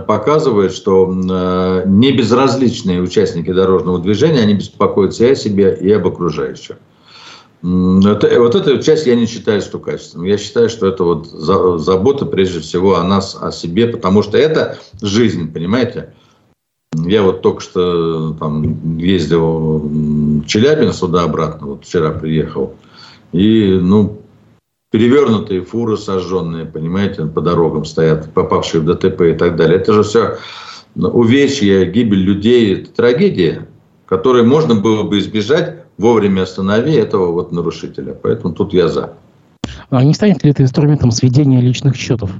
показывает, 0.07 0.73
что 0.73 1.11
э, 1.11 1.83
не 1.85 2.11
безразличные 2.11 3.01
участники 3.01 3.51
дорожного 3.51 3.99
движения, 3.99 4.41
они 4.41 4.55
беспокоятся 4.55 5.25
и 5.25 5.31
о 5.31 5.35
себе, 5.35 5.77
и 5.79 5.91
об 5.91 6.07
окружающих. 6.07 6.77
Это, 7.63 8.39
вот 8.39 8.55
эту 8.55 8.81
часть 8.83 9.07
я 9.07 9.15
не 9.15 9.25
считаю 9.25 9.61
стукачеством. 9.61 10.23
Я 10.23 10.37
считаю, 10.37 10.69
что 10.69 10.87
это 10.87 11.03
вот 11.03 11.27
забота 11.27 12.25
прежде 12.25 12.59
всего 12.59 12.97
о 12.97 13.03
нас, 13.03 13.35
о 13.39 13.51
себе, 13.51 13.87
потому 13.87 14.21
что 14.21 14.37
это 14.37 14.77
жизнь, 15.01 15.51
понимаете? 15.51 16.13
Я 16.93 17.23
вот 17.23 17.41
только 17.41 17.61
что 17.61 18.33
там 18.33 18.97
ездил 18.97 19.79
в 19.79 20.45
Челябинск 20.45 20.99
туда-обратно, 20.99 21.67
вот 21.67 21.85
вчера 21.85 22.11
приехал. 22.11 22.75
И, 23.31 23.77
ну, 23.81 24.21
перевернутые 24.91 25.61
фуры 25.61 25.97
сожженные, 25.97 26.65
понимаете, 26.65 27.25
по 27.25 27.41
дорогам 27.41 27.85
стоят, 27.85 28.33
попавшие 28.33 28.81
в 28.81 28.85
ДТП 28.85 29.21
и 29.21 29.33
так 29.33 29.55
далее. 29.55 29.77
Это 29.77 29.93
же 29.93 30.03
все 30.03 30.37
увечья, 30.95 31.85
гибель 31.85 32.23
людей, 32.23 32.75
это 32.75 32.91
трагедия, 32.91 33.67
которой 34.05 34.43
можно 34.43 34.75
было 34.75 35.03
бы 35.03 35.19
избежать, 35.19 35.83
вовремя 35.97 36.43
останови 36.43 36.93
этого 36.93 37.31
вот 37.31 37.51
нарушителя. 37.51 38.13
Поэтому 38.13 38.53
тут 38.53 38.73
я 38.73 38.87
за. 38.87 39.13
А 39.89 40.03
не 40.03 40.13
станет 40.13 40.43
ли 40.43 40.51
это 40.51 40.63
инструментом 40.63 41.11
сведения 41.11 41.61
личных 41.61 41.95
счетов? 41.95 42.31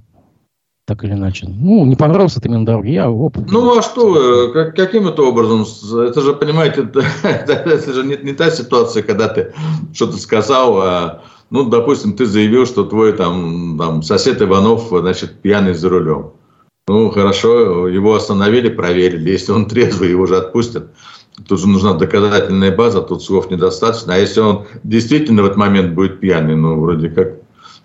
так 0.88 1.04
или 1.04 1.12
иначе. 1.12 1.48
Ну, 1.50 1.86
не 1.86 1.98
понравился 1.98 2.40
ты 2.40 2.48
мне 2.48 2.60
на 2.60 2.66
дороге, 2.66 2.94
я 2.94 3.12
оп. 3.12 3.36
Ну, 3.52 3.78
а 3.78 3.82
что, 3.82 4.54
как, 4.54 4.74
каким 4.74 5.06
это 5.06 5.22
образом? 5.22 5.66
Это 6.00 6.22
же, 6.22 6.32
понимаете, 6.32 6.84
это, 6.84 7.04
это 7.28 7.94
же 7.94 8.06
не, 8.06 8.16
не 8.16 8.32
та 8.32 8.50
ситуация, 8.50 9.04
когда 9.04 9.28
ты 9.28 9.54
что-то 9.94 10.16
сказал, 10.16 10.82
а 10.82 11.24
ну, 11.50 11.70
допустим, 11.70 12.14
ты 12.14 12.26
заявил, 12.26 12.66
что 12.66 12.84
твой 12.84 13.14
там, 13.14 13.78
там 13.78 14.04
сосед 14.04 14.42
Иванов, 14.42 14.88
значит, 14.90 15.42
пьяный 15.42 15.74
за 15.74 15.90
рулем. 15.90 16.32
Ну, 16.88 17.10
хорошо, 17.10 17.88
его 17.88 18.16
остановили, 18.16 18.70
проверили. 18.70 19.32
Если 19.32 19.52
он 19.52 19.66
трезвый, 19.66 20.10
его 20.10 20.26
же 20.26 20.38
отпустят. 20.38 20.92
Тут 21.48 21.60
же 21.60 21.68
нужна 21.68 21.94
доказательная 21.94 22.76
база, 22.76 23.02
тут 23.02 23.24
слов 23.24 23.52
недостаточно. 23.52 24.16
А 24.16 24.18
если 24.18 24.40
он 24.40 24.66
действительно 24.84 25.44
в 25.44 25.46
этот 25.46 25.58
момент 25.58 25.94
будет 25.94 26.20
пьяный, 26.20 26.56
ну, 26.56 26.80
вроде 26.80 27.10
как... 27.10 27.36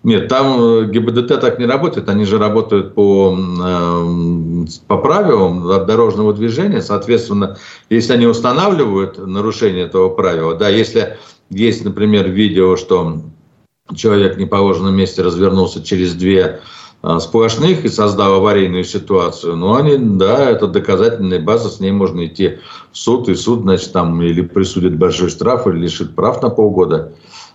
Нет, 0.04 0.26
там 0.26 0.60
э, 0.60 0.86
ГИБДД 0.90 1.40
так 1.40 1.60
не 1.60 1.66
работает, 1.66 2.08
они 2.08 2.24
же 2.24 2.38
работают 2.38 2.94
по, 2.94 3.36
э, 3.36 4.66
по 4.88 4.98
правилам 4.98 5.86
дорожного 5.86 6.32
движения. 6.32 6.80
Соответственно, 6.80 7.56
если 7.88 8.14
они 8.14 8.26
устанавливают 8.26 9.24
нарушение 9.24 9.84
этого 9.84 10.08
правила, 10.08 10.56
да, 10.56 10.68
если 10.68 11.18
есть, 11.50 11.84
например, 11.84 12.30
видео, 12.30 12.76
что 12.76 13.22
человек 13.94 14.36
в 14.36 14.38
неположенном 14.38 14.94
месте 14.94 15.22
развернулся 15.22 15.82
через 15.82 16.14
две 16.14 16.60
а, 17.02 17.18
сплошных 17.20 17.84
и 17.84 17.88
создал 17.88 18.34
аварийную 18.34 18.84
ситуацию, 18.84 19.56
ну, 19.56 19.74
они, 19.74 19.96
да, 19.98 20.48
это 20.50 20.66
доказательная 20.68 21.40
база, 21.40 21.68
с 21.68 21.80
ней 21.80 21.90
можно 21.90 22.26
идти 22.26 22.58
в 22.92 22.98
суд, 22.98 23.28
и 23.28 23.34
суд, 23.34 23.62
значит, 23.62 23.92
там 23.92 24.20
или 24.22 24.42
присудит 24.42 24.96
большой 24.96 25.30
штраф, 25.30 25.66
или 25.66 25.78
лишит 25.78 26.14
прав 26.14 26.40
на 26.42 26.50
полгода. 26.50 27.14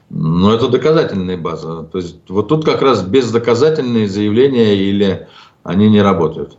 Но 0.10 0.54
это 0.54 0.70
доказательная 0.70 1.38
база. 1.38 1.84
То 1.84 1.98
есть 1.98 2.18
вот 2.30 2.48
тут 2.48 2.64
как 2.64 2.82
раз 2.82 3.04
бездоказательные 3.04 4.08
заявления 4.08 4.76
или 4.76 5.28
они 5.64 5.90
не 5.90 6.02
работают. 6.02 6.58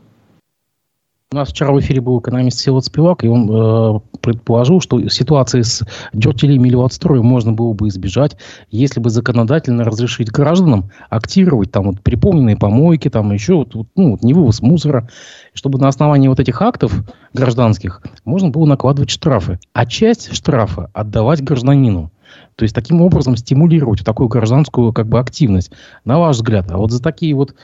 У 1.31 1.37
нас 1.37 1.51
вчера 1.51 1.73
в 1.73 1.81
эфире 1.81 2.01
был 2.01 2.21
экономист 2.21 2.59
Всеволод 2.59 2.87
Спивак, 2.87 3.23
и 3.23 3.29
он 3.29 3.51
э, 3.51 4.01
предположил, 4.23 4.81
что 4.81 5.11
ситуации 5.11 5.61
с 5.61 5.87
дертелем 6.15 6.65
или 6.65 6.75
отстроем 6.83 7.27
можно 7.27 7.53
было 7.53 7.75
бы 7.75 7.89
избежать, 7.89 8.39
если 8.71 8.99
бы 8.99 9.11
законодательно 9.11 9.85
разрешить 9.85 10.31
гражданам 10.31 10.91
активировать 11.11 11.71
там 11.71 11.89
вот 11.89 12.01
припомненные 12.01 12.57
помойки, 12.57 13.11
там 13.11 13.31
еще 13.31 13.57
вот, 13.57 13.75
ну, 13.95 14.13
вот 14.13 14.23
не 14.23 14.33
вывоз 14.33 14.63
мусора, 14.63 15.11
чтобы 15.53 15.79
на 15.79 15.89
основании 15.89 16.29
вот 16.29 16.41
этих 16.41 16.63
актов 16.63 17.05
гражданских 17.35 18.01
можно 18.25 18.49
было 18.49 18.65
накладывать 18.65 19.11
штрафы, 19.11 19.61
а 19.75 19.85
часть 19.85 20.35
штрафа 20.35 20.89
отдавать 20.95 21.45
гражданину. 21.45 22.11
То 22.57 22.63
есть 22.63 22.75
таким 22.75 23.03
образом 23.03 23.37
стимулировать 23.37 24.03
такую 24.03 24.31
гражданскую 24.31 24.95
как 24.95 25.09
бы 25.09 25.19
активность. 25.19 25.73
На 26.07 26.19
ваш 26.19 26.37
взгляд, 26.37 26.71
а 26.71 26.79
вот 26.79 26.91
за 26.91 27.03
такие 27.03 27.35
вот 27.35 27.55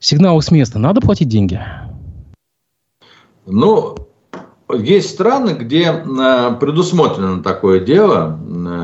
сигналы 0.00 0.42
с 0.42 0.50
места 0.50 0.80
надо 0.80 1.00
платить 1.00 1.28
деньги? 1.28 1.60
Ну, 3.46 3.96
есть 4.72 5.10
страны, 5.10 5.50
где 5.50 5.84
э, 5.84 6.56
предусмотрено 6.58 7.42
такое 7.42 7.80
дело, 7.80 8.38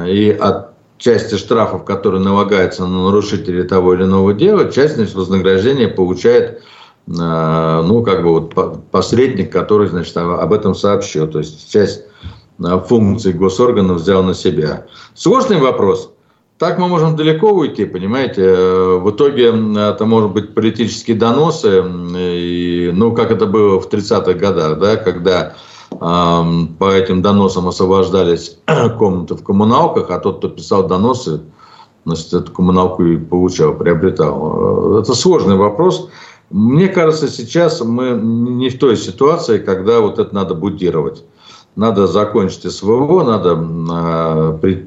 э, 0.04 0.10
и 0.10 0.30
от 0.30 0.70
части 0.98 1.36
штрафов, 1.36 1.84
которые 1.84 2.22
налагаются 2.22 2.86
на 2.86 3.04
нарушителей 3.06 3.64
того 3.64 3.94
или 3.94 4.04
иного 4.04 4.34
дела, 4.34 4.70
часть 4.70 4.96
значит, 4.96 5.14
вознаграждения 5.14 5.88
получает 5.88 6.62
э, 7.06 7.82
ну, 7.84 8.02
как 8.02 8.22
бы 8.22 8.40
вот 8.40 8.84
посредник, 8.90 9.50
который, 9.50 9.88
значит, 9.88 10.16
об 10.16 10.52
этом 10.52 10.74
сообщил. 10.74 11.26
То 11.26 11.38
есть 11.38 11.72
часть 11.72 12.04
функций 12.58 13.32
госорганов 13.32 14.02
взял 14.02 14.22
на 14.22 14.34
себя. 14.34 14.86
Сложный 15.14 15.58
вопрос. 15.58 16.12
Так 16.60 16.78
мы 16.78 16.88
можем 16.88 17.16
далеко 17.16 17.52
уйти, 17.52 17.86
понимаете. 17.86 18.42
В 18.98 19.10
итоге 19.12 19.46
это 19.46 20.04
может 20.04 20.32
быть 20.32 20.54
политические 20.54 21.16
доносы, 21.16 21.82
и, 22.14 22.90
ну, 22.92 23.12
как 23.12 23.30
это 23.30 23.46
было 23.46 23.80
в 23.80 23.88
30-х 23.88 24.34
годах, 24.34 24.78
да, 24.78 24.96
когда 24.96 25.54
э, 25.90 25.96
по 26.78 26.92
этим 26.92 27.22
доносам 27.22 27.66
освобождались 27.66 28.58
комнаты 28.98 29.36
в 29.36 29.42
коммуналках, 29.42 30.10
а 30.10 30.18
тот, 30.18 30.36
кто 30.36 30.50
писал 30.50 30.86
доносы, 30.86 31.40
значит, 32.04 32.34
эту 32.34 32.52
коммуналку 32.52 33.06
и 33.06 33.16
получал, 33.16 33.72
приобретал. 33.72 35.00
Это 35.00 35.14
сложный 35.14 35.56
вопрос. 35.56 36.10
Мне 36.50 36.88
кажется, 36.88 37.28
сейчас 37.28 37.80
мы 37.80 38.10
не 38.10 38.68
в 38.68 38.78
той 38.78 38.98
ситуации, 38.98 39.56
когда 39.56 40.00
вот 40.00 40.18
это 40.18 40.34
надо 40.34 40.54
будировать. 40.54 41.24
Надо 41.74 42.06
закончить 42.06 42.70
СВО, 42.70 43.24
надо 43.24 43.56
э, 44.60 44.84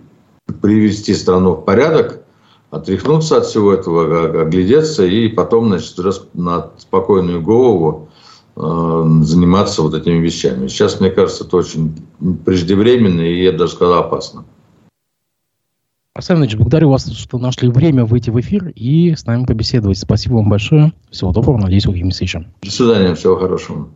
привести 0.62 1.14
страну 1.14 1.54
в 1.54 1.66
порядок, 1.66 2.24
отряхнуться 2.70 3.38
от 3.38 3.46
всего 3.46 3.74
этого, 3.74 4.42
оглядеться 4.42 5.06
и 5.06 5.28
потом, 5.28 5.68
значит, 5.68 5.98
на 6.34 6.72
спокойную 6.78 7.42
голову 7.42 8.10
э, 8.56 9.04
заниматься 9.22 9.82
вот 9.82 9.94
этими 9.94 10.18
вещами. 10.20 10.68
Сейчас, 10.68 11.00
мне 11.00 11.12
кажется, 11.12 11.44
это 11.44 11.58
очень 11.58 11.96
преждевременно 12.46 13.22
и, 13.22 13.44
я 13.44 13.52
даже 13.52 13.74
сказал, 13.74 14.00
опасно. 14.00 14.46
Арсений 16.16 16.42
Ильич, 16.42 16.56
благодарю 16.56 16.90
вас, 16.90 17.12
что 17.12 17.40
нашли 17.40 17.70
время 17.70 18.06
выйти 18.06 18.30
в 18.30 18.40
эфир 18.40 18.72
и 18.76 19.16
с 19.16 19.26
нами 19.26 19.46
побеседовать. 19.46 19.98
Спасибо 19.98 20.36
вам 20.36 20.50
большое. 20.50 20.94
Всего 21.10 21.32
доброго. 21.32 21.58
Надеюсь, 21.58 21.88
увидимся 21.88 22.24
еще. 22.24 22.46
До 22.62 22.72
свидания. 22.72 23.16
Всего 23.16 23.36
хорошего. 23.36 23.90